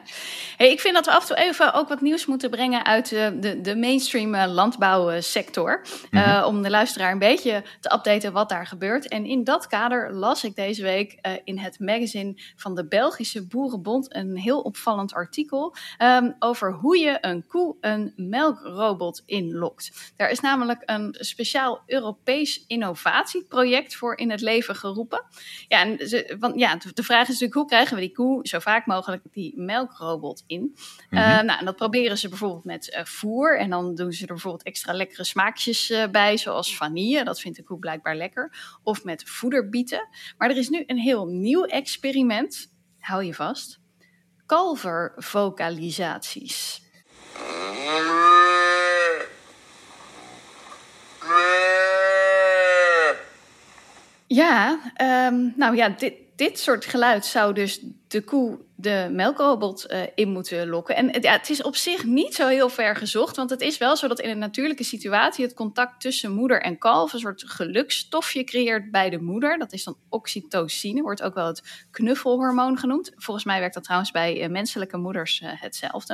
Hey, 0.57 0.71
ik 0.71 0.79
vind 0.79 0.95
dat 0.95 1.05
we 1.05 1.11
af 1.11 1.29
en 1.29 1.35
toe 1.35 1.45
even 1.45 1.73
ook 1.73 1.87
wat 1.87 2.01
nieuws 2.01 2.25
moeten 2.25 2.49
brengen 2.49 2.85
uit 2.85 3.09
de, 3.09 3.37
de, 3.39 3.61
de 3.61 3.75
mainstream 3.75 4.35
landbouwsector. 4.35 5.85
Mm 6.11 6.19
-hmm. 6.19 6.43
om 6.43 6.61
de 6.61 6.69
luisteraar 6.69 7.11
een 7.11 7.19
beetje 7.19 7.63
te 7.79 7.93
updaten 7.93 8.31
wat 8.31 8.49
daar 8.49 8.67
gebeurt. 8.67 9.07
En 9.07 9.25
in 9.25 9.43
dat 9.43 9.67
kader 9.67 10.13
las 10.13 10.43
ik 10.43 10.55
deze 10.55 10.83
week 10.83 11.19
in 11.43 11.57
het 11.57 11.79
magazine 11.79 12.33
van 12.55 12.75
de 12.75 12.87
Belgische 12.87 13.47
Boerenbond 13.47 14.15
een 14.15 14.37
heel 14.37 14.61
opvallend 14.61 15.13
artikel 15.13 15.75
um, 16.01 16.35
over 16.39 16.73
hoe 16.73 16.97
je 16.97 17.17
een 17.21 17.47
koe 17.47 17.75
een 17.83 18.13
melkrobot 18.15 19.23
inlokt. 19.25 20.11
Er 20.15 20.29
is 20.29 20.39
namelijk 20.39 20.81
een 20.85 21.15
speciaal 21.19 21.83
Europees 21.85 22.63
innovatieproject 22.67 23.95
voor 23.95 24.17
in 24.17 24.31
het 24.31 24.41
leven 24.41 24.75
geroepen. 24.75 25.23
Ja, 25.67 25.81
en 25.81 26.07
ze, 26.07 26.35
want, 26.39 26.59
ja, 26.59 26.77
de 26.93 27.03
vraag 27.03 27.21
is 27.21 27.27
natuurlijk 27.27 27.53
hoe 27.53 27.65
krijgen 27.65 27.95
we 27.95 28.01
die 28.01 28.11
koe 28.11 28.47
zo 28.47 28.59
vaak 28.59 28.85
mogelijk 28.85 29.23
die 29.31 29.53
melkrobot 29.55 30.43
in? 30.47 30.61
Mm 30.61 30.73
-hmm. 31.09 31.19
uh, 31.19 31.41
nou, 31.41 31.59
en 31.59 31.65
dat 31.65 31.75
proberen 31.75 32.17
ze 32.17 32.29
bijvoorbeeld 32.29 32.63
met 32.63 32.93
uh, 32.93 33.03
voer 33.03 33.59
en 33.59 33.69
dan 33.69 33.95
doen 33.95 34.11
ze 34.11 34.21
er 34.21 34.27
bijvoorbeeld 34.27 34.63
extra 34.63 34.93
lekkere 34.93 35.23
smaakjes 35.23 35.89
uh, 35.89 36.07
bij, 36.07 36.37
zoals 36.37 36.77
vanille. 36.77 37.23
Dat 37.23 37.39
vindt 37.39 37.57
de 37.57 37.63
koe 37.63 37.79
blijkbaar 37.79 38.15
lekker. 38.15 38.55
Of 38.83 39.03
met 39.03 39.29
voederbieten. 39.29 40.07
Maar 40.37 40.49
er 40.49 40.57
is 40.57 40.69
nu 40.69 40.83
een 40.87 40.97
heel 40.97 41.25
nieuw 41.25 41.65
experiment. 41.65 42.71
Hou 42.99 43.23
je 43.23 43.33
vast. 43.33 43.81
Kalvervocalisaties. 44.45 46.82
Ja, 54.27 54.79
um, 55.31 55.53
nou 55.55 55.75
ja, 55.75 55.89
dit, 55.89 56.13
dit 56.35 56.59
soort 56.59 56.85
geluid 56.85 57.25
zou 57.25 57.53
dus 57.53 57.81
de 58.13 58.23
koe 58.23 58.59
de 58.75 59.09
melkrobot 59.11 59.91
uh, 59.91 60.01
in 60.15 60.29
moeten 60.29 60.67
lokken. 60.67 60.95
En 60.95 61.21
ja, 61.21 61.31
het 61.31 61.49
is 61.49 61.61
op 61.61 61.75
zich 61.75 62.03
niet 62.03 62.35
zo 62.35 62.47
heel 62.47 62.69
ver 62.69 62.95
gezocht, 62.95 63.35
want 63.35 63.49
het 63.49 63.61
is 63.61 63.77
wel 63.77 63.95
zo 63.97 64.07
dat 64.07 64.19
in 64.19 64.29
een 64.29 64.37
natuurlijke 64.37 64.83
situatie 64.83 65.45
het 65.45 65.53
contact 65.53 66.01
tussen 66.01 66.31
moeder 66.31 66.61
en 66.61 66.77
kalf 66.77 67.13
een 67.13 67.19
soort 67.19 67.43
gelukstofje 67.45 68.43
creëert 68.43 68.91
bij 68.91 69.09
de 69.09 69.21
moeder. 69.21 69.57
Dat 69.57 69.73
is 69.73 69.83
dan 69.83 69.97
oxytocine, 70.09 71.01
wordt 71.01 71.21
ook 71.21 71.33
wel 71.33 71.47
het 71.47 71.85
knuffelhormoon 71.91 72.77
genoemd. 72.77 73.11
Volgens 73.15 73.45
mij 73.45 73.59
werkt 73.59 73.73
dat 73.73 73.83
trouwens 73.83 74.11
bij 74.11 74.43
uh, 74.43 74.49
menselijke 74.49 74.97
moeders 74.97 75.41
uh, 75.41 75.49
hetzelfde. 75.53 76.13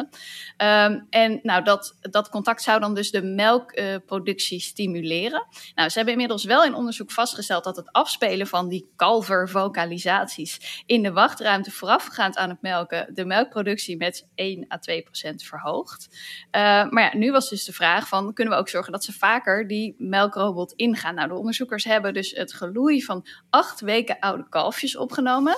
Um, 0.58 1.08
en 1.10 1.40
nou, 1.44 1.64
dat, 1.64 1.96
dat 2.02 2.30
contact 2.30 2.62
zou 2.62 2.80
dan 2.80 2.94
dus 2.94 3.12
de 3.12 3.22
melkproductie 3.22 4.60
stimuleren. 4.60 5.48
Nou, 5.76 5.90
ze 5.90 5.96
hebben 5.96 6.14
inmiddels 6.14 6.44
wel 6.44 6.64
in 6.64 6.74
onderzoek 6.74 7.12
vastgesteld 7.12 7.64
dat 7.64 7.76
het 7.76 7.92
afspelen 7.92 8.48
van 8.48 8.70
die 8.70 8.92
kalvervocalisaties 8.96 10.84
in 10.86 11.04
de 11.04 11.12
wachtruimte 11.12 11.72
voorafgaand 11.89 12.38
aan 12.38 12.49
het 12.49 12.62
melken 12.62 13.13
de 13.13 13.25
melkproductie 13.25 13.97
met 13.97 14.28
1 14.36 14.65
à 14.71 14.78
2 14.78 15.02
procent 15.02 15.43
verhoogt. 15.43 16.08
Uh, 16.12 16.89
maar 16.89 17.04
ja, 17.04 17.17
nu 17.17 17.32
was 17.32 17.49
dus 17.49 17.63
de 17.63 17.73
vraag 17.73 18.08
van, 18.08 18.34
kunnen 18.34 18.54
we 18.54 18.60
ook 18.60 18.69
zorgen 18.69 18.91
dat 18.91 19.04
ze 19.04 19.13
vaker 19.13 19.67
die 19.67 19.95
melkrobot 19.97 20.73
ingaan? 20.73 21.15
Nou, 21.15 21.28
de 21.28 21.36
onderzoekers 21.36 21.84
hebben 21.84 22.13
dus 22.13 22.32
het 22.32 22.54
geloei 22.54 23.04
van 23.04 23.25
acht 23.49 23.80
weken 23.80 24.19
oude 24.19 24.49
kalfjes 24.49 24.97
opgenomen. 24.97 25.58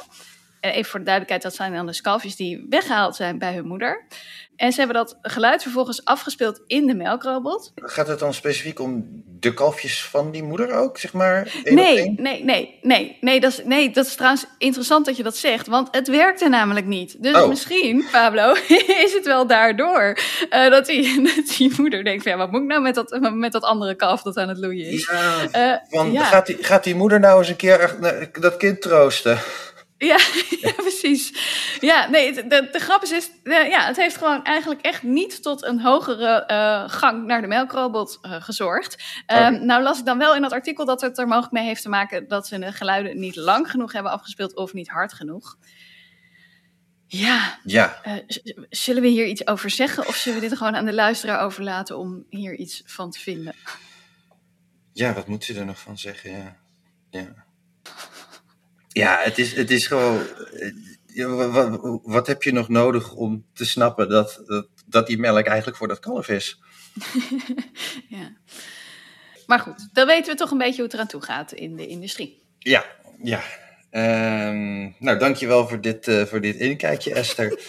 Uh, 0.62 0.76
even 0.76 0.90
voor 0.92 1.00
de 1.00 1.06
duidelijkheid, 1.06 1.42
dat 1.42 1.56
zijn 1.56 1.74
dan 1.74 1.86
de 1.86 2.02
kalfjes 2.02 2.36
die 2.36 2.66
weggehaald 2.70 3.16
zijn 3.16 3.38
bij 3.38 3.54
hun 3.54 3.68
moeder. 3.68 4.06
En 4.62 4.72
ze 4.72 4.80
hebben 4.80 4.98
dat 4.98 5.18
geluid 5.22 5.62
vervolgens 5.62 6.06
afgespeeld 6.06 6.62
in 6.68 6.88
de 6.88 6.96
melkrobot. 6.96 7.72
Gaat 7.76 8.08
het 8.08 8.20
dan 8.20 8.34
specifiek 8.34 8.80
om 8.80 9.24
de 9.40 9.54
kalfjes 9.54 10.06
van 10.06 10.32
die 10.32 10.44
moeder 10.44 10.74
ook, 10.74 10.98
zeg 10.98 11.14
maar? 11.14 11.62
Nee, 11.64 12.14
nee, 12.18 12.44
nee, 12.44 12.80
nee, 12.82 13.18
nee 13.22 13.40
dat, 13.40 13.52
is, 13.52 13.62
nee. 13.64 13.90
Dat 13.90 14.06
is 14.06 14.16
trouwens 14.16 14.46
interessant 14.58 15.06
dat 15.06 15.18
je 15.18 15.24
dat 15.24 15.38
zegt, 15.38 15.68
want 15.68 15.88
het 15.92 16.08
werkte 16.08 16.50
namelijk 16.50 16.86
niet. 16.86 17.24
Dus 17.24 17.36
oh. 17.36 17.48
misschien, 17.48 18.06
Pablo, 18.12 18.54
is 19.06 19.14
het 19.14 19.26
wel 19.26 19.48
daardoor 19.48 20.20
uh, 20.50 20.70
dat, 20.70 20.86
die, 20.86 21.22
dat 21.36 21.56
die 21.58 21.74
moeder 21.78 22.04
denkt 22.04 22.24
van 22.24 22.32
ja, 22.32 22.38
wat 22.38 22.52
moet 22.52 22.62
ik 22.62 22.68
nou 22.68 22.82
met 22.82 22.96
dat, 22.96 23.20
met 23.34 23.52
dat 23.52 23.64
andere 23.64 23.96
kalf 23.96 24.22
dat 24.22 24.38
aan 24.38 24.50
het 24.50 24.58
loeien 24.58 24.86
is? 24.86 25.10
Ja, 25.12 25.72
uh, 25.74 25.78
want 25.90 26.14
ja. 26.14 26.24
Gaat, 26.24 26.46
die, 26.46 26.58
gaat 26.64 26.84
die 26.84 26.96
moeder 26.96 27.20
nou 27.20 27.40
eens 27.40 27.50
een 27.50 27.56
keer 27.56 27.98
dat 28.40 28.58
kind 28.58 28.82
troosten? 28.82 29.40
Ja, 30.02 30.18
ja, 30.62 30.72
precies. 30.72 31.34
Ja, 31.80 32.10
nee, 32.10 32.34
de, 32.34 32.70
de 32.72 32.80
grap 32.80 33.04
is, 33.04 33.12
is 33.12 33.32
de, 33.44 33.68
ja, 33.70 33.86
het 33.86 33.96
heeft 33.96 34.18
gewoon 34.18 34.44
eigenlijk 34.44 34.82
echt 34.82 35.04
niet 35.04 35.44
tot 35.44 35.64
een 35.64 35.82
hogere 35.82 36.44
uh, 36.52 36.90
gang 36.90 37.26
naar 37.26 37.42
de 37.42 37.48
melkrobot 37.48 38.20
uh, 38.22 38.42
gezorgd. 38.42 38.94
Um, 38.94 39.38
okay. 39.38 39.50
Nou 39.50 39.84
las 39.84 40.00
ik 40.00 40.06
dan 40.06 40.18
wel 40.18 40.36
in 40.36 40.42
dat 40.42 40.52
artikel 40.52 40.86
dat 40.86 41.02
het 41.02 41.18
er 41.18 41.28
mogelijk 41.28 41.52
mee 41.52 41.64
heeft 41.64 41.82
te 41.82 41.90
maken 41.90 42.28
dat 42.28 42.48
ze 42.48 42.60
de 42.60 42.72
geluiden 42.72 43.20
niet 43.20 43.36
lang 43.36 43.72
genoeg 43.72 43.92
hebben 43.92 44.12
afgespeeld 44.12 44.56
of 44.56 44.74
niet 44.74 44.90
hard 44.90 45.14
genoeg. 45.14 45.58
Ja, 47.08 47.60
ja. 47.64 48.02
Uh, 48.08 48.14
zullen 48.70 49.02
we 49.02 49.08
hier 49.08 49.26
iets 49.26 49.48
over 49.48 49.70
zeggen 49.70 50.08
of 50.08 50.16
zullen 50.16 50.42
we 50.42 50.48
dit 50.48 50.58
gewoon 50.58 50.76
aan 50.76 50.86
de 50.86 50.94
luisteraar 50.94 51.40
overlaten 51.40 51.98
om 51.98 52.26
hier 52.30 52.56
iets 52.56 52.82
van 52.86 53.12
te 53.12 53.20
vinden? 53.20 53.56
Ja, 54.94 55.14
wat 55.14 55.28
moet 55.28 55.44
ze 55.44 55.60
er 55.60 55.66
nog 55.66 55.80
van 55.80 55.98
zeggen? 55.98 56.32
Ja. 56.32 56.58
ja. 57.10 57.46
Ja, 58.94 59.20
het 59.22 59.38
is, 59.38 59.56
het 59.56 59.72
is 59.72 59.88
gewoon. 59.88 60.22
Wat, 61.52 62.00
wat, 62.04 62.28
heb 62.28 62.44
je 62.44 62.54
nog 62.54 62.70
nodig 62.70 63.14
om 63.14 63.46
te 63.54 63.66
snappen 63.66 64.10
dat, 64.10 64.42
dat, 64.46 64.68
dat 64.86 65.08
die 65.08 65.18
melk 65.18 65.46
eigenlijk 65.46 65.78
voor 65.78 65.88
dat 65.88 66.00
kalf 66.00 66.30
is? 66.30 66.62
ja. 68.18 68.34
Maar 69.46 69.60
goed, 69.60 69.90
dan 69.94 70.08
weten 70.08 70.32
we 70.32 70.38
toch 70.38 70.52
een 70.52 70.58
beetje 70.58 70.76
hoe 70.76 70.84
het 70.84 70.94
eraan 70.94 71.08
toe 71.08 71.22
gaat 71.22 71.52
in 71.52 71.76
de 71.76 71.88
industrie. 71.88 72.42
Ja, 72.60 72.86
ja. 73.22 73.44
Um, 73.92 74.96
nou, 75.00 75.20
dankjewel 75.20 75.68
voor 75.68 75.82
dit, 75.82 76.08
uh, 76.08 76.26
voor 76.26 76.42
dit 76.42 76.56
inkijkje, 76.56 77.14
Esther. 77.14 77.60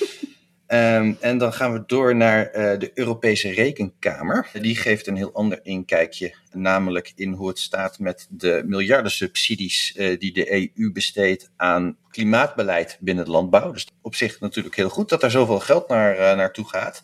Um, 0.73 1.17
en 1.21 1.39
dan 1.39 1.53
gaan 1.53 1.73
we 1.73 1.83
door 1.87 2.17
naar 2.17 2.47
uh, 2.47 2.79
de 2.79 2.91
Europese 2.95 3.51
Rekenkamer. 3.53 4.51
Die 4.53 4.77
geeft 4.77 5.07
een 5.07 5.17
heel 5.17 5.33
ander 5.33 5.61
inkijkje, 5.63 6.35
namelijk 6.53 7.13
in 7.15 7.33
hoe 7.33 7.49
het 7.49 7.59
staat 7.59 7.99
met 7.99 8.27
de 8.31 8.63
miljardensubsidies 8.67 9.95
uh, 9.97 10.19
die 10.19 10.33
de 10.33 10.53
EU 10.53 10.93
besteedt 10.93 11.51
aan 11.57 11.97
klimaatbeleid 12.11 12.99
binnen 13.01 13.25
het 13.25 13.33
landbouw. 13.33 13.73
Dus 13.73 13.87
op 14.03 14.15
zich 14.15 14.41
natuurlijk 14.41 14.77
heel 14.77 14.89
goed 14.89 15.09
dat 15.09 15.21
daar 15.21 15.31
zoveel 15.31 15.61
geld 15.61 15.89
naar, 15.89 16.15
uh, 16.15 16.37
naartoe 16.37 16.69
gaat. 16.69 17.03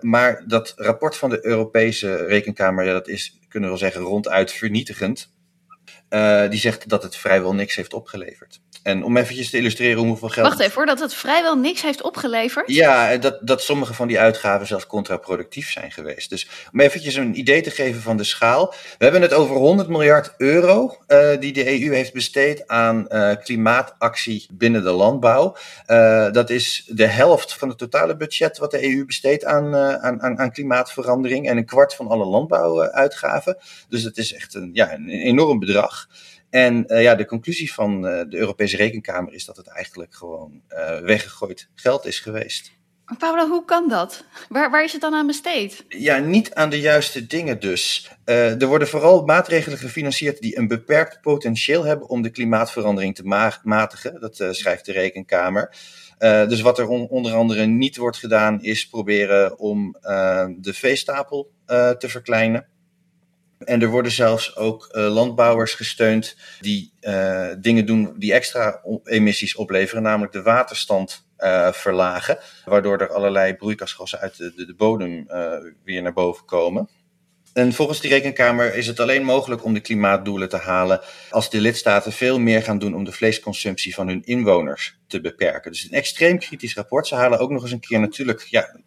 Maar 0.00 0.44
dat 0.46 0.72
rapport 0.76 1.16
van 1.16 1.30
de 1.30 1.46
Europese 1.46 2.16
Rekenkamer, 2.16 2.84
ja, 2.84 2.92
dat 2.92 3.08
is, 3.08 3.38
kunnen 3.48 3.70
we 3.70 3.78
wel 3.78 3.90
zeggen, 3.90 4.00
ronduit 4.00 4.52
vernietigend. 4.52 5.30
die 6.50 6.60
zegt 6.60 6.88
dat 6.88 7.02
het 7.02 7.16
vrijwel 7.16 7.54
niks 7.54 7.74
heeft 7.76 7.94
opgeleverd. 7.94 8.60
En 8.84 9.04
om 9.04 9.16
eventjes 9.16 9.50
te 9.50 9.56
illustreren 9.56 10.02
hoeveel 10.02 10.28
geld... 10.28 10.46
Wacht 10.46 10.60
even 10.60 10.74
hoor, 10.74 10.86
dat 10.86 11.00
het 11.00 11.14
vrijwel 11.14 11.56
niks 11.56 11.82
heeft 11.82 12.02
opgeleverd? 12.02 12.70
Ja, 12.70 13.16
dat, 13.16 13.38
dat 13.40 13.62
sommige 13.62 13.94
van 13.94 14.08
die 14.08 14.18
uitgaven 14.18 14.66
zelfs 14.66 14.86
contraproductief 14.86 15.70
zijn 15.70 15.92
geweest. 15.92 16.30
Dus 16.30 16.48
om 16.72 16.80
eventjes 16.80 17.14
een 17.14 17.38
idee 17.38 17.60
te 17.60 17.70
geven 17.70 18.02
van 18.02 18.16
de 18.16 18.24
schaal. 18.24 18.74
We 18.98 19.04
hebben 19.04 19.22
het 19.22 19.32
over 19.32 19.56
100 19.56 19.88
miljard 19.88 20.34
euro 20.36 20.96
uh, 21.08 21.28
die 21.40 21.52
de 21.52 21.82
EU 21.82 21.94
heeft 21.94 22.12
besteed 22.12 22.68
aan 22.68 23.06
uh, 23.08 23.32
klimaatactie 23.44 24.46
binnen 24.52 24.82
de 24.82 24.90
landbouw. 24.90 25.56
Uh, 25.86 26.30
dat 26.32 26.50
is 26.50 26.84
de 26.88 27.06
helft 27.06 27.54
van 27.54 27.68
het 27.68 27.78
totale 27.78 28.16
budget 28.16 28.58
wat 28.58 28.70
de 28.70 28.94
EU 28.94 29.04
besteedt 29.04 29.44
aan, 29.44 29.76
aan, 29.76 30.22
aan, 30.22 30.38
aan 30.38 30.52
klimaatverandering. 30.52 31.48
En 31.48 31.56
een 31.56 31.66
kwart 31.66 31.94
van 31.94 32.08
alle 32.08 32.24
landbouwuitgaven. 32.24 33.56
Dus 33.88 34.02
dat 34.02 34.16
is 34.16 34.34
echt 34.34 34.54
een, 34.54 34.70
ja, 34.72 34.92
een 34.92 35.08
enorm 35.08 35.58
bedrag. 35.58 36.08
En 36.54 36.84
uh, 36.86 37.02
ja, 37.02 37.14
de 37.14 37.26
conclusie 37.26 37.72
van 37.72 38.06
uh, 38.06 38.20
de 38.28 38.36
Europese 38.36 38.76
Rekenkamer 38.76 39.32
is 39.32 39.44
dat 39.44 39.56
het 39.56 39.66
eigenlijk 39.66 40.14
gewoon 40.14 40.62
uh, 40.68 40.98
weggegooid 40.98 41.68
geld 41.74 42.06
is 42.06 42.20
geweest. 42.20 42.72
Maar 43.04 43.16
Paolo, 43.16 43.48
hoe 43.48 43.64
kan 43.64 43.88
dat? 43.88 44.24
Waar, 44.48 44.70
waar 44.70 44.84
is 44.84 44.92
het 44.92 45.00
dan 45.00 45.14
aan 45.14 45.26
besteed? 45.26 45.84
Ja, 45.88 46.18
niet 46.18 46.54
aan 46.54 46.70
de 46.70 46.80
juiste 46.80 47.26
dingen 47.26 47.60
dus. 47.60 48.10
er 48.24 48.66
worden 48.66 48.88
vooral 48.88 49.24
maatregelen 49.24 49.78
gefinancierd 49.78 50.40
die 50.40 50.58
een 50.58 50.68
beperkt 50.68 51.20
potentieel 51.20 51.84
hebben 51.84 52.08
om 52.08 52.22
de 52.22 52.30
klimaatverandering 52.30 53.14
te 53.14 53.24
ma 53.24 53.60
matigen. 53.62 54.20
Dat 54.20 54.44
schrijft 54.50 54.86
de 54.86 54.92
Rekenkamer. 54.92 55.76
dus 56.18 56.60
wat 56.60 56.78
er 56.78 56.88
on 56.88 57.08
onder 57.08 57.34
andere 57.34 57.66
niet 57.66 57.96
wordt 57.96 58.16
gedaan, 58.16 58.62
is 58.62 58.88
proberen 58.88 59.58
om 59.58 59.96
de 60.58 60.72
veestapel 60.72 61.50
te 61.98 62.08
verkleinen. 62.08 62.66
En 63.64 63.82
er 63.82 63.88
worden 63.88 64.12
zelfs 64.12 64.56
ook 64.56 64.88
uh, 64.92 65.12
landbouwers 65.12 65.74
gesteund 65.74 66.36
die 66.60 66.92
uh, 67.00 67.48
dingen 67.58 67.86
doen 67.86 68.14
die 68.18 68.32
extra 68.32 68.80
emissies 69.04 69.56
opleveren, 69.56 70.02
namelijk 70.02 70.32
de 70.32 70.42
waterstand 70.42 71.26
uh, 71.38 71.72
verlagen, 71.72 72.38
waardoor 72.64 72.98
er 72.98 73.12
allerlei 73.12 73.54
broeikasgassen 73.54 74.18
uit 74.18 74.36
de, 74.36 74.52
de, 74.56 74.66
de 74.66 74.74
bodem 74.74 75.26
weer 75.84 76.02
naar 76.02 76.12
boven 76.12 76.44
komen. 76.44 76.88
En 77.54 77.72
volgens 77.72 78.00
die 78.00 78.10
rekenkamer 78.10 78.74
is 78.74 78.86
het 78.86 79.00
alleen 79.00 79.24
mogelijk 79.24 79.64
om 79.64 79.74
de 79.74 79.80
klimaatdoelen 79.80 80.48
te 80.48 80.56
halen 80.56 81.00
als 81.30 81.50
de 81.50 81.60
lidstaten 81.60 82.12
veel 82.12 82.38
meer 82.38 82.62
gaan 82.62 82.78
doen 82.78 82.94
om 82.94 83.04
de 83.04 83.12
vleesconsumptie 83.12 83.94
van 83.94 84.08
hun 84.08 84.24
inwoners 84.24 84.98
te 85.06 85.20
beperken. 85.20 85.70
Dus 85.70 85.84
een 85.84 85.96
extreem 85.96 86.38
kritisch 86.38 86.74
rapport. 86.74 87.06
Ze 87.06 87.14
halen 87.14 87.38
ook 87.38 87.50
nog 87.50 87.62
eens 87.62 87.72
een 87.72 87.80
keer 87.80 88.00
natuurlijk 88.00 88.40
ja, 88.40 88.70
een 88.72 88.80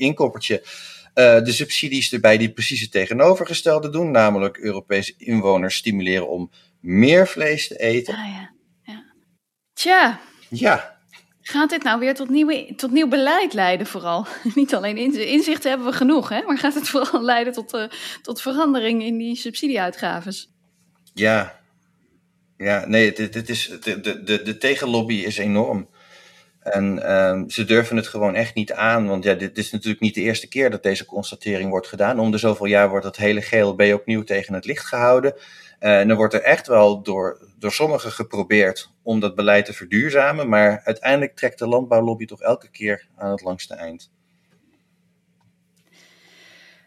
uh, 1.17 1.43
de 1.43 1.51
subsidies 1.51 2.13
erbij 2.13 2.37
die 2.37 2.51
precies 2.51 2.81
het 2.81 2.91
tegenovergestelde 2.91 3.89
doen, 3.89 4.11
namelijk 4.11 4.57
Europese 4.57 5.13
inwoners 5.17 5.75
stimuleren 5.75 6.29
om 6.29 6.51
meer 6.79 7.27
vlees 7.27 7.67
te 7.67 7.77
eten. 7.77 8.13
Ah, 8.13 8.29
ja. 8.29 8.51
Ja. 8.83 9.03
Tja. 9.73 10.19
Ja. 10.49 10.97
Gaat 11.41 11.69
dit 11.69 11.83
nou 11.83 11.99
weer 11.99 12.15
tot, 12.15 12.29
nieuwe, 12.29 12.73
tot 12.75 12.91
nieuw 12.91 13.07
beleid 13.07 13.53
leiden 13.53 13.87
vooral? 13.87 14.25
Niet 14.55 14.75
alleen 14.75 14.97
inzichten 15.17 15.69
hebben 15.69 15.87
we 15.87 15.93
genoeg, 15.93 16.29
hè? 16.29 16.41
maar 16.41 16.57
gaat 16.57 16.73
het 16.73 16.89
vooral 16.89 17.23
leiden 17.33 17.53
tot, 17.53 17.73
uh, 17.73 17.83
tot 18.21 18.41
verandering 18.41 19.03
in 19.03 19.17
die 19.17 19.35
subsidieuitgaves? 19.35 20.51
Ja, 21.13 21.59
ja 22.57 22.85
nee, 22.87 23.13
dit, 23.13 23.33
dit 23.33 23.49
is, 23.49 23.71
de, 23.81 23.99
de, 23.99 24.23
de, 24.23 24.41
de 24.41 24.57
tegenlobby 24.57 25.15
is 25.15 25.37
enorm. 25.37 25.89
En 26.73 27.15
um, 27.17 27.49
ze 27.49 27.65
durven 27.65 27.95
het 27.95 28.07
gewoon 28.07 28.35
echt 28.35 28.55
niet 28.55 28.73
aan, 28.73 29.07
want 29.07 29.23
ja, 29.23 29.33
dit 29.33 29.57
is 29.57 29.71
natuurlijk 29.71 30.01
niet 30.01 30.15
de 30.15 30.21
eerste 30.21 30.47
keer 30.47 30.69
dat 30.69 30.83
deze 30.83 31.05
constatering 31.05 31.69
wordt 31.69 31.87
gedaan. 31.87 32.19
Om 32.19 32.31
de 32.31 32.37
zoveel 32.37 32.65
jaar 32.65 32.89
wordt 32.89 33.05
dat 33.05 33.15
hele 33.15 33.41
GLB 33.41 33.93
opnieuw 33.93 34.23
tegen 34.23 34.53
het 34.53 34.65
licht 34.65 34.85
gehouden. 34.85 35.33
Uh, 35.79 35.99
en 35.99 36.07
dan 36.07 36.17
wordt 36.17 36.33
er 36.33 36.41
echt 36.41 36.67
wel 36.67 37.01
door, 37.01 37.39
door 37.59 37.71
sommigen 37.71 38.11
geprobeerd 38.11 38.89
om 39.03 39.19
dat 39.19 39.35
beleid 39.35 39.65
te 39.65 39.73
verduurzamen, 39.73 40.49
maar 40.49 40.81
uiteindelijk 40.83 41.35
trekt 41.35 41.59
de 41.59 41.67
landbouwlobby 41.67 42.25
toch 42.25 42.41
elke 42.41 42.69
keer 42.69 43.07
aan 43.15 43.31
het 43.31 43.41
langste 43.41 43.73
eind. 43.73 44.09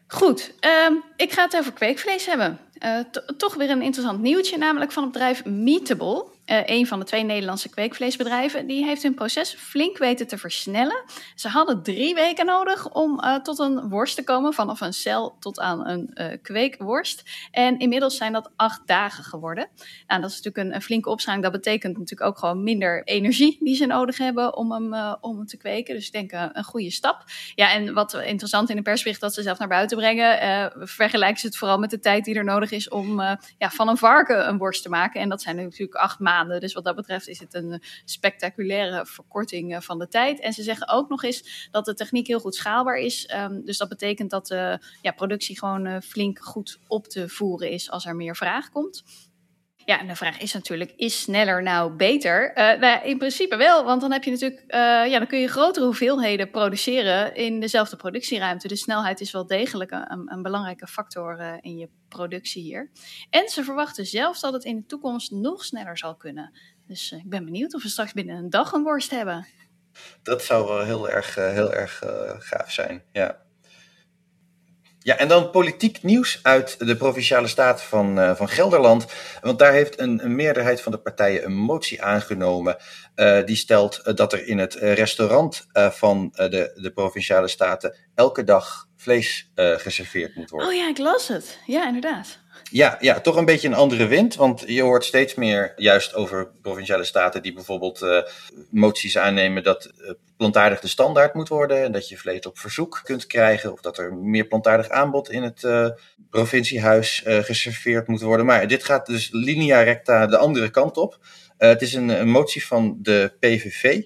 Goed, 0.07 0.55
um, 0.89 1.03
ik 1.17 1.33
ga 1.33 1.45
het 1.45 1.57
over 1.57 1.73
kweekvlees 1.73 2.27
hebben. 2.27 2.59
Uh, 2.85 3.01
toch 3.37 3.55
weer 3.55 3.71
een 3.71 3.83
interessant 3.83 4.21
nieuwtje, 4.21 4.59
namelijk 4.59 4.93
van 4.93 5.03
het 5.03 5.13
bedrijf 5.13 5.45
Meatable. 5.45 6.27
Uh, 6.51 6.61
een 6.65 6.87
van 6.87 6.99
de 6.99 7.05
twee 7.05 7.23
Nederlandse 7.23 7.69
kweekvleesbedrijven, 7.69 8.67
die 8.67 8.85
heeft 8.85 9.03
hun 9.03 9.15
proces 9.15 9.55
flink 9.55 9.99
weten 9.99 10.27
te 10.27 10.39
versnellen. 10.39 11.05
Ze 11.35 11.49
hadden 11.49 11.83
drie 11.83 12.15
weken 12.15 12.47
nodig 12.47 12.93
om 12.93 13.21
uh, 13.25 13.37
tot 13.37 13.59
een 13.59 13.89
worst 13.89 14.17
te 14.17 14.25
komen, 14.25 14.53
vanaf 14.53 14.81
een 14.81 14.93
cel 14.93 15.37
tot 15.41 15.61
aan 15.61 15.87
een 15.87 16.11
uh, 16.15 16.27
kweekworst. 16.43 17.23
En 17.51 17.79
inmiddels 17.79 18.17
zijn 18.17 18.33
dat 18.33 18.51
acht 18.57 18.87
dagen 18.87 19.25
geworden. 19.25 19.69
Nou, 20.07 20.21
dat 20.21 20.31
is 20.31 20.41
natuurlijk 20.41 20.75
een, 20.75 20.83
flinke 20.83 21.09
opschaling. 21.09 21.43
Dat 21.43 21.53
betekent 21.53 21.99
natuurlijk 21.99 22.31
ook 22.31 22.39
gewoon 22.39 22.63
minder 22.63 23.05
energie 23.05 23.59
die 23.61 23.77
ze 23.77 23.87
nodig 23.87 24.19
hebben 24.19 24.57
om 24.57 24.73
hem, 24.73 25.17
om 25.21 25.47
te 25.47 25.57
kweken. 25.57 25.95
Dus 25.95 26.07
ik 26.07 26.13
denk 26.13 26.33
een 26.57 26.65
goede 26.65 26.91
stap. 26.91 27.25
Ja, 27.55 27.73
en 27.73 27.95
wat 27.95 28.15
interessant 28.15 28.71
in 28.71 28.77
de 28.77 28.83
persbericht 28.83 29.21
dat 29.21 29.35
ze 29.35 29.43
zelf 29.43 29.59
naar 29.59 29.69
buiten 29.69 29.97
brengen, 29.97 30.73
vergelijken 30.89 31.41
ze 31.41 31.47
het 31.47 31.57
vooral 31.57 31.79
met 31.79 31.91
de 31.91 32.01
tijd 32.01 32.25
die 32.25 32.35
er 32.35 32.45
nodig 32.45 32.71
is 32.71 32.89
om 32.89 33.21
ja, 33.59 33.71
van 33.71 33.89
een 33.89 33.97
varken 33.97 34.49
een 34.49 34.59
worst 34.59 34.83
te 34.83 34.89
maken. 34.89 35.21
En 35.21 35.29
dat 35.29 35.43
zijn 35.43 35.57
natuurlijk 35.57 35.95
acht 35.95 36.19
maanden. 36.19 36.39
Dus 36.49 36.73
wat 36.73 36.85
dat 36.85 36.97
betreft 36.97 37.29
is 37.29 37.39
het 37.39 37.55
een 37.55 37.83
spectaculaire 38.05 39.07
verkorting 39.07 39.85
van 39.85 39.99
de 39.99 40.09
tijd. 40.09 40.41
En 40.41 40.53
ze 40.53 40.63
zeggen 40.63 40.89
ook 40.89 41.09
nog 41.09 41.23
eens 41.23 41.69
dat 41.71 41.85
de 41.85 41.95
techniek 41.95 42.27
heel 42.27 42.41
goed 42.41 42.55
schaalbaar 42.55 42.99
is. 42.99 43.31
Um, 43.35 43.65
dus 43.65 43.79
dat 43.79 43.89
betekent 43.89 44.31
dat 44.31 44.47
de 44.47 44.79
ja, 45.03 45.11
productie 45.11 45.59
gewoon 45.59 45.87
uh, 45.87 45.97
flink 46.01 46.39
goed 46.39 46.79
op 46.87 47.07
te 47.07 47.29
voeren 47.29 47.71
is 47.71 47.91
als 47.91 48.07
er 48.07 48.17
meer 48.17 48.37
vraag 48.37 48.71
komt. 48.71 49.03
Ja, 49.85 50.01
en 50.01 50.07
de 50.07 50.17
vraag 50.17 50.39
is 50.39 50.53
natuurlijk, 50.53 50.93
is 50.97 51.21
sneller 51.21 51.63
nou 51.63 51.93
beter? 51.93 52.51
Uh, 52.51 52.81
nou, 52.81 53.05
in 53.05 53.19
principe 53.19 53.57
wel, 53.57 53.85
want 53.85 54.01
dan 54.01 54.13
heb 54.13 54.25
je 54.25 54.31
natuurlijk, 54.31 54.61
uh, 54.61 54.79
ja, 55.11 55.19
dan 55.19 55.27
kun 55.27 55.39
je 55.39 55.49
grotere 55.49 55.85
hoeveelheden 55.85 56.51
produceren 56.51 57.35
in 57.35 57.61
dezelfde 57.61 57.97
productieruimte. 57.97 58.69
De 58.69 58.77
snelheid 58.77 59.21
is 59.21 59.31
wel 59.31 59.47
degelijk 59.47 59.91
een, 59.91 60.33
een 60.33 60.43
belangrijke 60.43 60.87
factor 60.87 61.41
uh, 61.41 61.53
in 61.61 61.79
je 61.79 61.89
productie 62.09 62.63
hier. 62.63 62.91
En 63.31 63.49
ze 63.49 63.65
verwachten 63.65 64.07
zelfs 64.07 64.41
dat 64.41 64.53
het 64.53 64.65
in 64.65 64.77
de 64.77 64.87
toekomst 64.87 65.31
nog 65.31 65.65
sneller 65.65 65.99
zal 65.99 66.17
kunnen. 66.17 66.59
Dus 66.87 67.13
ik 67.13 67.29
ben 67.29 67.45
benieuwd 67.45 67.75
of 67.75 67.83
we 67.83 67.89
straks 67.89 68.13
binnen 68.13 68.37
een 68.37 68.51
dag 68.51 68.73
een 68.73 68.83
worst 68.83 69.11
hebben. 69.11 69.47
Dat 70.23 70.43
zou 70.43 70.85
heel 70.85 71.11
erg, 71.11 71.35
heel 71.35 71.73
erg 71.73 72.03
gaaf 72.39 72.71
zijn, 72.71 73.03
ja. 73.13 73.49
Ja, 75.03 75.17
en 75.17 75.29
dan 75.29 75.51
politiek 75.51 76.03
nieuws 76.03 76.41
uit 76.43 76.79
de 76.79 76.97
provinciale 76.97 77.47
staat 77.47 77.83
van, 77.83 78.19
uh, 78.19 78.35
van 78.35 78.49
Gelderland. 78.49 79.07
Want 79.41 79.59
daar 79.59 79.73
heeft 79.73 80.01
een, 80.01 80.25
een, 80.25 80.35
meerderheid 80.35 80.81
van 80.81 80.93
de 80.93 80.99
partijen 80.99 81.45
een 81.45 81.55
motie 81.55 82.03
aangenomen. 82.03 82.77
Uh, 83.17 83.45
die 83.45 83.57
stelt 83.57 84.01
uh, 84.05 84.15
dat 84.15 84.33
er 84.33 84.47
in 84.47 84.59
het 84.59 84.75
restaurant 84.75 85.67
van 85.73 86.31
de, 86.35 86.73
de 86.75 86.91
provinciale 86.95 87.49
staten 87.49 87.97
elke 88.15 88.45
dag 88.45 88.89
vlees 89.01 89.51
geserveerd 89.55 90.35
moet 90.35 90.51
worden. 90.51 90.69
Oh 90.69 90.75
ja, 90.75 90.89
ik 90.89 90.99
las 90.99 91.29
het. 91.29 91.59
Ja, 91.67 91.87
inderdaad. 91.87 92.39
Ja, 92.71 92.97
ja, 93.01 93.21
toch 93.21 93.37
een 93.37 93.45
beetje 93.45 93.69
een 93.69 93.75
andere 93.75 94.07
wind. 94.07 94.35
Want 94.35 94.65
je 94.67 94.83
hoort 94.83 95.05
steeds 95.05 95.35
meer 95.35 95.73
juist 95.77 96.15
over 96.15 96.51
provinciale 96.63 97.05
staten 97.05 97.43
die 97.43 97.53
bijvoorbeeld 97.53 98.03
uh, 98.03 98.23
moties 98.71 99.19
aannemen 99.19 99.63
dat 99.63 99.91
uh, 99.99 100.11
plantaardig 100.37 100.81
de 100.81 100.89
standaard 100.89 101.35
moet 101.35 101.49
worden. 101.49 101.83
En 101.83 101.93
dat 101.93 102.09
je 102.09 102.17
vlees 102.17 102.47
op 102.47 102.59
verzoek 102.59 103.01
kunt 103.05 103.27
krijgen. 103.27 103.73
Of 103.73 103.81
dat 103.81 103.99
er 103.99 104.15
meer 104.15 104.47
plantaardig 104.47 104.89
aanbod 104.89 105.31
in 105.31 105.43
het 105.43 105.63
uh, 105.63 105.89
provinciehuis 106.31 107.23
geserveerd 107.25 108.07
moet 108.07 108.21
worden. 108.21 108.47
Maar 108.47 108.67
dit 108.67 108.85
gaat 108.85 109.07
dus 109.07 109.29
linea 109.33 109.83
recta 109.83 110.27
de 110.27 110.37
andere 110.37 110.71
kant 110.71 110.97
op. 110.97 111.19
het 111.57 111.83
is 111.83 111.95
een, 111.95 112.09
een, 112.09 112.29
motie 112.29 112.67
van 112.67 112.97
de 112.99 113.33
PVV. 113.41 114.03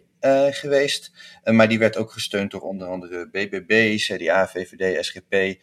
Geweest, 0.50 1.12
maar 1.44 1.68
die 1.68 1.78
werd 1.78 1.96
ook 1.96 2.12
gesteund 2.12 2.50
door 2.50 2.60
onder 2.60 2.88
andere 2.88 3.28
BBB, 3.28 3.96
CDA, 3.96 4.48
VVD, 4.48 5.04
SGP, 5.04 5.58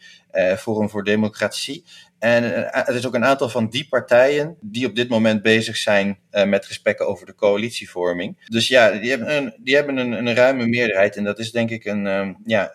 Forum 0.58 0.90
voor 0.90 1.04
Democratie. 1.04 1.84
En 2.18 2.44
er 2.86 2.94
is 2.94 3.06
ook 3.06 3.14
een 3.14 3.24
aantal 3.24 3.48
van 3.48 3.68
die 3.68 3.86
partijen 3.88 4.56
die 4.60 4.86
op 4.86 4.94
dit 4.94 5.08
moment 5.08 5.42
bezig 5.42 5.76
zijn 5.76 6.18
met 6.30 6.66
gesprekken 6.66 7.06
over 7.06 7.26
de 7.26 7.34
coalitievorming. 7.34 8.48
Dus 8.48 8.68
ja, 8.68 8.90
die 8.90 9.10
hebben 9.10 9.36
een, 9.36 9.54
die 9.58 9.74
hebben 9.74 9.96
een, 9.96 10.12
een 10.12 10.34
ruime 10.34 10.66
meerderheid. 10.66 11.16
En 11.16 11.24
dat 11.24 11.38
is 11.38 11.52
denk 11.52 11.70
ik 11.70 11.84
een, 11.84 12.06
um, 12.06 12.36
ja, 12.44 12.72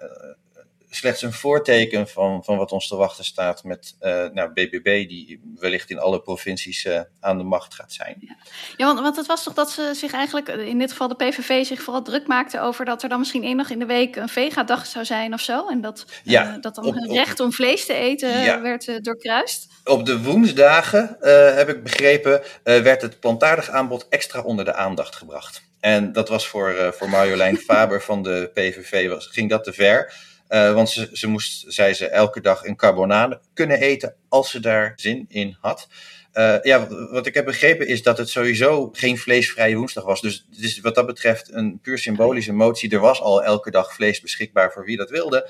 slechts 0.90 1.22
een 1.22 1.34
voorteken 1.34 2.08
van, 2.08 2.44
van 2.44 2.58
wat 2.58 2.72
ons 2.72 2.88
te 2.88 2.96
wachten 2.96 3.26
staat 3.26 3.64
met 3.64 3.96
uh, 4.02 4.26
nou, 4.34 4.50
BBB, 4.50 5.08
die 5.08 5.42
wellicht 5.60 5.90
in 5.90 6.00
alle 6.00 6.22
provincies 6.22 6.86
uh, 6.86 7.00
aan 7.20 7.38
de 7.38 7.44
macht 7.44 7.74
gaat 7.74 7.94
zijn. 7.94 8.16
Ja, 8.20 8.36
ja 8.78 8.86
want, 8.86 9.00
want 9.00 9.16
het 9.16 9.26
was 9.26 9.44
toch 9.44 9.54
dat 9.54 9.70
ze 9.70 9.92
zich 9.96 10.14
eigenlijk, 10.14 10.48
in 10.48 10.80
dit 10.80 10.92
geval 10.92 11.08
de 11.08 11.16
PVV, 11.16 11.66
zich 11.66 11.82
vooral 11.82 12.02
druk 12.02 12.28
maakte 12.28 12.60
over 12.60 12.86
dat 12.86 13.04
er 13.04 13.10
dan 13.10 13.20
misschien 13.20 13.44
één 13.44 13.58
dag 13.58 13.70
in 13.70 13.80
de 13.80 13.86
week 13.86 14.16
een 14.16 14.30
vegadag 14.30 14.86
zou 14.86 15.06
zijn 15.06 15.34
of 15.34 15.42
zo. 15.42 15.68
En 15.68 15.82
dat, 15.82 16.06
ja, 16.24 16.56
uh, 16.56 16.62
dat 16.62 16.76
dan 16.76 16.86
op, 16.86 16.96
een 16.96 17.14
recht 17.14 17.40
om 17.40 17.52
vlees 17.52 17.86
te 17.86 17.94
eten 17.94 18.42
ja. 18.42 18.62
werd 18.62 19.04
doorkruist. 19.04 19.68
Op 19.84 20.06
de 20.06 20.22
woensdagen, 20.22 21.18
heb 21.56 21.70
ik 21.70 21.84
begrepen, 21.84 22.42
werd 22.64 23.02
het 23.02 23.20
plantaardig 23.20 23.70
aanbod 23.70 24.08
extra 24.10 24.42
onder 24.42 24.66
de 24.66 24.74
aandacht 24.74 25.16
gebracht. 25.16 25.62
En 25.80 26.12
dat 26.12 26.30
was 26.30 26.48
voor, 26.48 26.94
voor 26.98 27.10
Marjolein 27.10 27.58
Faber 27.68 28.02
van 28.02 28.24
de 28.24 28.52
PVV, 28.54 29.10
was, 29.10 29.28
ging 29.28 29.50
dat 29.50 29.64
te 29.64 29.74
ver. 29.74 30.14
Uh, 30.50 30.74
want 30.74 30.90
ze, 30.90 31.10
ze 31.14 31.28
moest, 31.28 31.66
zei 31.68 31.94
ze, 31.94 32.08
elke 32.08 32.42
dag 32.42 32.64
een 32.64 32.76
carbonade 32.76 33.40
kunnen 33.54 33.80
eten 33.80 34.16
als 34.30 34.52
ze 34.52 34.60
daar 34.60 34.94
zin 34.96 35.26
in 35.30 35.58
had. 35.62 35.88
Uh, 36.34 36.56
ja, 36.62 36.88
wat 36.88 37.26
ik 37.26 37.34
heb 37.34 37.46
begrepen 37.46 37.88
is 37.88 38.04
dat 38.04 38.18
het 38.18 38.30
sowieso 38.30 38.90
geen 38.92 39.18
vleesvrije 39.18 39.76
woensdag 39.76 40.04
was. 40.04 40.22
Dus 40.22 40.46
het 40.50 40.64
is 40.64 40.80
wat 40.80 40.96
dat 40.96 41.06
betreft 41.06 41.54
een 41.54 41.80
puur 41.82 41.98
symbolische 41.98 42.54
motie. 42.54 42.90
Er 42.90 43.00
was 43.00 43.22
al 43.22 43.44
elke 43.44 43.72
dag 43.72 43.94
vlees 43.94 44.22
beschikbaar 44.22 44.72
voor 44.72 44.86
wie 44.86 44.98
dat 44.98 45.10
wilde. 45.10 45.50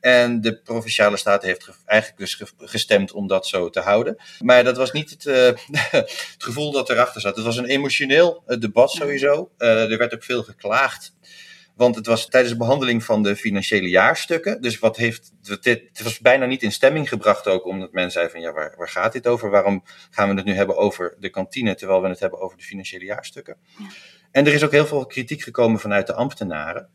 En 0.00 0.40
de 0.40 0.58
provinciale 0.58 1.16
staat 1.16 1.42
heeft 1.42 1.70
eigenlijk 1.84 2.20
dus 2.20 2.42
gestemd 2.58 3.12
om 3.12 3.26
dat 3.26 3.46
zo 3.46 3.70
te 3.70 3.80
houden. 3.80 4.16
Maar 4.40 4.64
dat 4.64 4.76
was 4.76 4.92
niet 4.92 5.10
het, 5.10 5.24
uh, 5.24 5.50
het 6.00 6.34
gevoel 6.38 6.72
dat 6.72 6.90
erachter 6.90 7.20
zat. 7.20 7.36
Het 7.36 7.44
was 7.44 7.56
een 7.56 7.64
emotioneel 7.64 8.42
debat 8.58 8.90
sowieso. 8.90 9.50
Er 9.56 9.98
werd 9.98 10.14
ook 10.14 10.24
veel 10.24 10.42
geklaagd 10.42 11.12
want 11.78 11.94
het 11.94 12.06
was 12.06 12.28
tijdens 12.28 12.52
de 12.52 12.58
behandeling 12.58 13.04
van 13.04 13.22
de 13.22 13.36
financiële 13.36 13.88
jaarstukken. 13.88 14.60
Dus 14.60 14.78
wat 14.78 14.96
heeft, 14.96 15.32
het 15.48 16.02
was 16.02 16.18
bijna 16.18 16.46
niet 16.46 16.62
in 16.62 16.72
stemming 16.72 17.08
gebracht 17.08 17.46
ook, 17.46 17.66
omdat 17.66 17.92
men 17.92 18.10
zei 18.10 18.28
van 18.28 18.40
ja, 18.40 18.52
waar, 18.52 18.74
waar 18.76 18.88
gaat 18.88 19.12
dit 19.12 19.26
over? 19.26 19.50
Waarom 19.50 19.84
gaan 20.10 20.28
we 20.28 20.34
het 20.34 20.44
nu 20.44 20.52
hebben 20.52 20.76
over 20.76 21.16
de 21.18 21.30
kantine, 21.30 21.74
terwijl 21.74 22.02
we 22.02 22.08
het 22.08 22.20
hebben 22.20 22.40
over 22.40 22.56
de 22.56 22.64
financiële 22.64 23.04
jaarstukken? 23.04 23.56
Ja. 23.78 23.86
En 24.30 24.46
er 24.46 24.52
is 24.52 24.64
ook 24.64 24.70
heel 24.70 24.86
veel 24.86 25.06
kritiek 25.06 25.42
gekomen 25.42 25.80
vanuit 25.80 26.06
de 26.06 26.12
ambtenaren. 26.12 26.88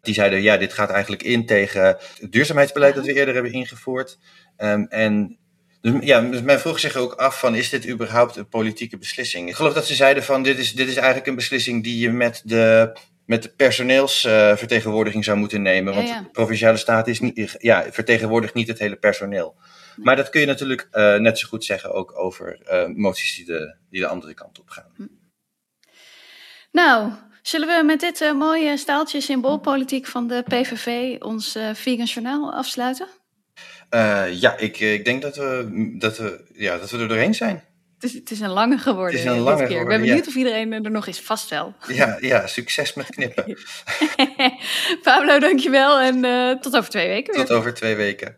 Die 0.00 0.14
zeiden, 0.14 0.42
ja, 0.42 0.56
dit 0.56 0.72
gaat 0.72 0.90
eigenlijk 0.90 1.22
in 1.22 1.46
tegen 1.46 1.84
het 2.20 2.32
duurzaamheidsbeleid 2.32 2.94
dat 2.94 3.06
we 3.06 3.14
eerder 3.14 3.34
hebben 3.34 3.52
ingevoerd. 3.52 4.18
Um, 4.58 4.86
en 4.88 5.38
dus 5.80 5.92
ja, 6.00 6.20
dus 6.20 6.42
men 6.42 6.60
vroeg 6.60 6.80
zich 6.80 6.96
ook 6.96 7.12
af 7.12 7.38
van, 7.38 7.54
is 7.54 7.70
dit 7.70 7.88
überhaupt 7.88 8.36
een 8.36 8.48
politieke 8.48 8.98
beslissing? 8.98 9.48
Ik 9.48 9.54
geloof 9.54 9.74
dat 9.74 9.86
ze 9.86 9.94
zeiden 9.94 10.22
van, 10.22 10.42
dit 10.42 10.58
is, 10.58 10.72
dit 10.72 10.88
is 10.88 10.96
eigenlijk 10.96 11.26
een 11.26 11.34
beslissing 11.34 11.82
die 11.82 11.98
je 11.98 12.10
met 12.10 12.42
de 12.44 12.92
met 13.26 13.42
de 13.42 13.48
personeelsvertegenwoordiging 13.48 15.24
zou 15.24 15.38
moeten 15.38 15.62
nemen. 15.62 15.94
Want 15.94 16.08
de 16.08 16.30
provinciale 16.32 16.76
staat 16.76 17.06
is 17.06 17.20
niet, 17.20 17.56
ja, 17.58 17.86
vertegenwoordigt 17.90 18.54
niet 18.54 18.68
het 18.68 18.78
hele 18.78 18.96
personeel. 18.96 19.56
Maar 19.96 20.16
dat 20.16 20.30
kun 20.30 20.40
je 20.40 20.46
natuurlijk 20.46 20.88
uh, 20.92 21.16
net 21.16 21.38
zo 21.38 21.48
goed 21.48 21.64
zeggen 21.64 21.92
ook 21.92 22.18
over 22.18 22.58
uh, 22.70 22.96
moties 22.96 23.36
die 23.36 23.44
de, 23.44 23.76
die 23.90 24.00
de 24.00 24.06
andere 24.06 24.34
kant 24.34 24.60
op 24.60 24.68
gaan. 24.68 24.92
Hm. 24.96 25.06
Nou, 26.72 27.12
zullen 27.42 27.68
we 27.68 27.84
met 27.84 28.00
dit 28.00 28.20
uh, 28.20 28.32
mooie 28.32 28.76
staaltje 28.76 29.20
symboolpolitiek 29.20 30.06
van 30.06 30.26
de 30.26 30.42
PVV 30.48 31.16
ons 31.22 31.58
Vegan 31.72 32.04
Journaal 32.04 32.54
afsluiten? 32.54 33.08
ja, 34.30 34.56
ik, 34.56 34.80
ik 34.80 35.04
denk 35.04 35.22
dat 35.22 35.36
we, 35.36 35.94
dat, 35.98 36.18
we, 36.18 36.50
ja, 36.54 36.78
dat 36.78 36.90
we 36.90 36.98
er 36.98 37.08
doorheen 37.08 37.34
zijn. 37.34 37.64
Het 38.04 38.12
is, 38.12 38.18
het 38.18 38.30
is 38.30 38.40
een 38.40 38.50
lange 38.50 38.78
geworden. 38.78 39.20
Het 39.20 39.28
is 39.28 39.36
een 39.36 39.38
lange 39.38 39.66
keer. 39.66 39.80
Ik 39.80 39.86
ben 39.86 40.00
benieuwd 40.00 40.26
of 40.26 40.34
iedereen 40.34 40.72
er 40.72 40.90
nog 40.90 41.06
is. 41.06 41.20
Vast 41.20 41.50
wel. 41.50 41.74
Ja, 41.86 42.16
ja 42.20 42.46
succes 42.46 42.94
met 42.94 43.06
knippen. 43.06 43.58
Pablo, 45.02 45.38
dankjewel 45.38 46.00
en 46.00 46.24
uh, 46.24 46.60
tot 46.60 46.76
over 46.76 46.90
twee 46.90 47.08
weken. 47.08 47.34
Tot 47.34 47.50
over 47.50 47.74
twee 47.74 47.94
weken. 47.94 48.36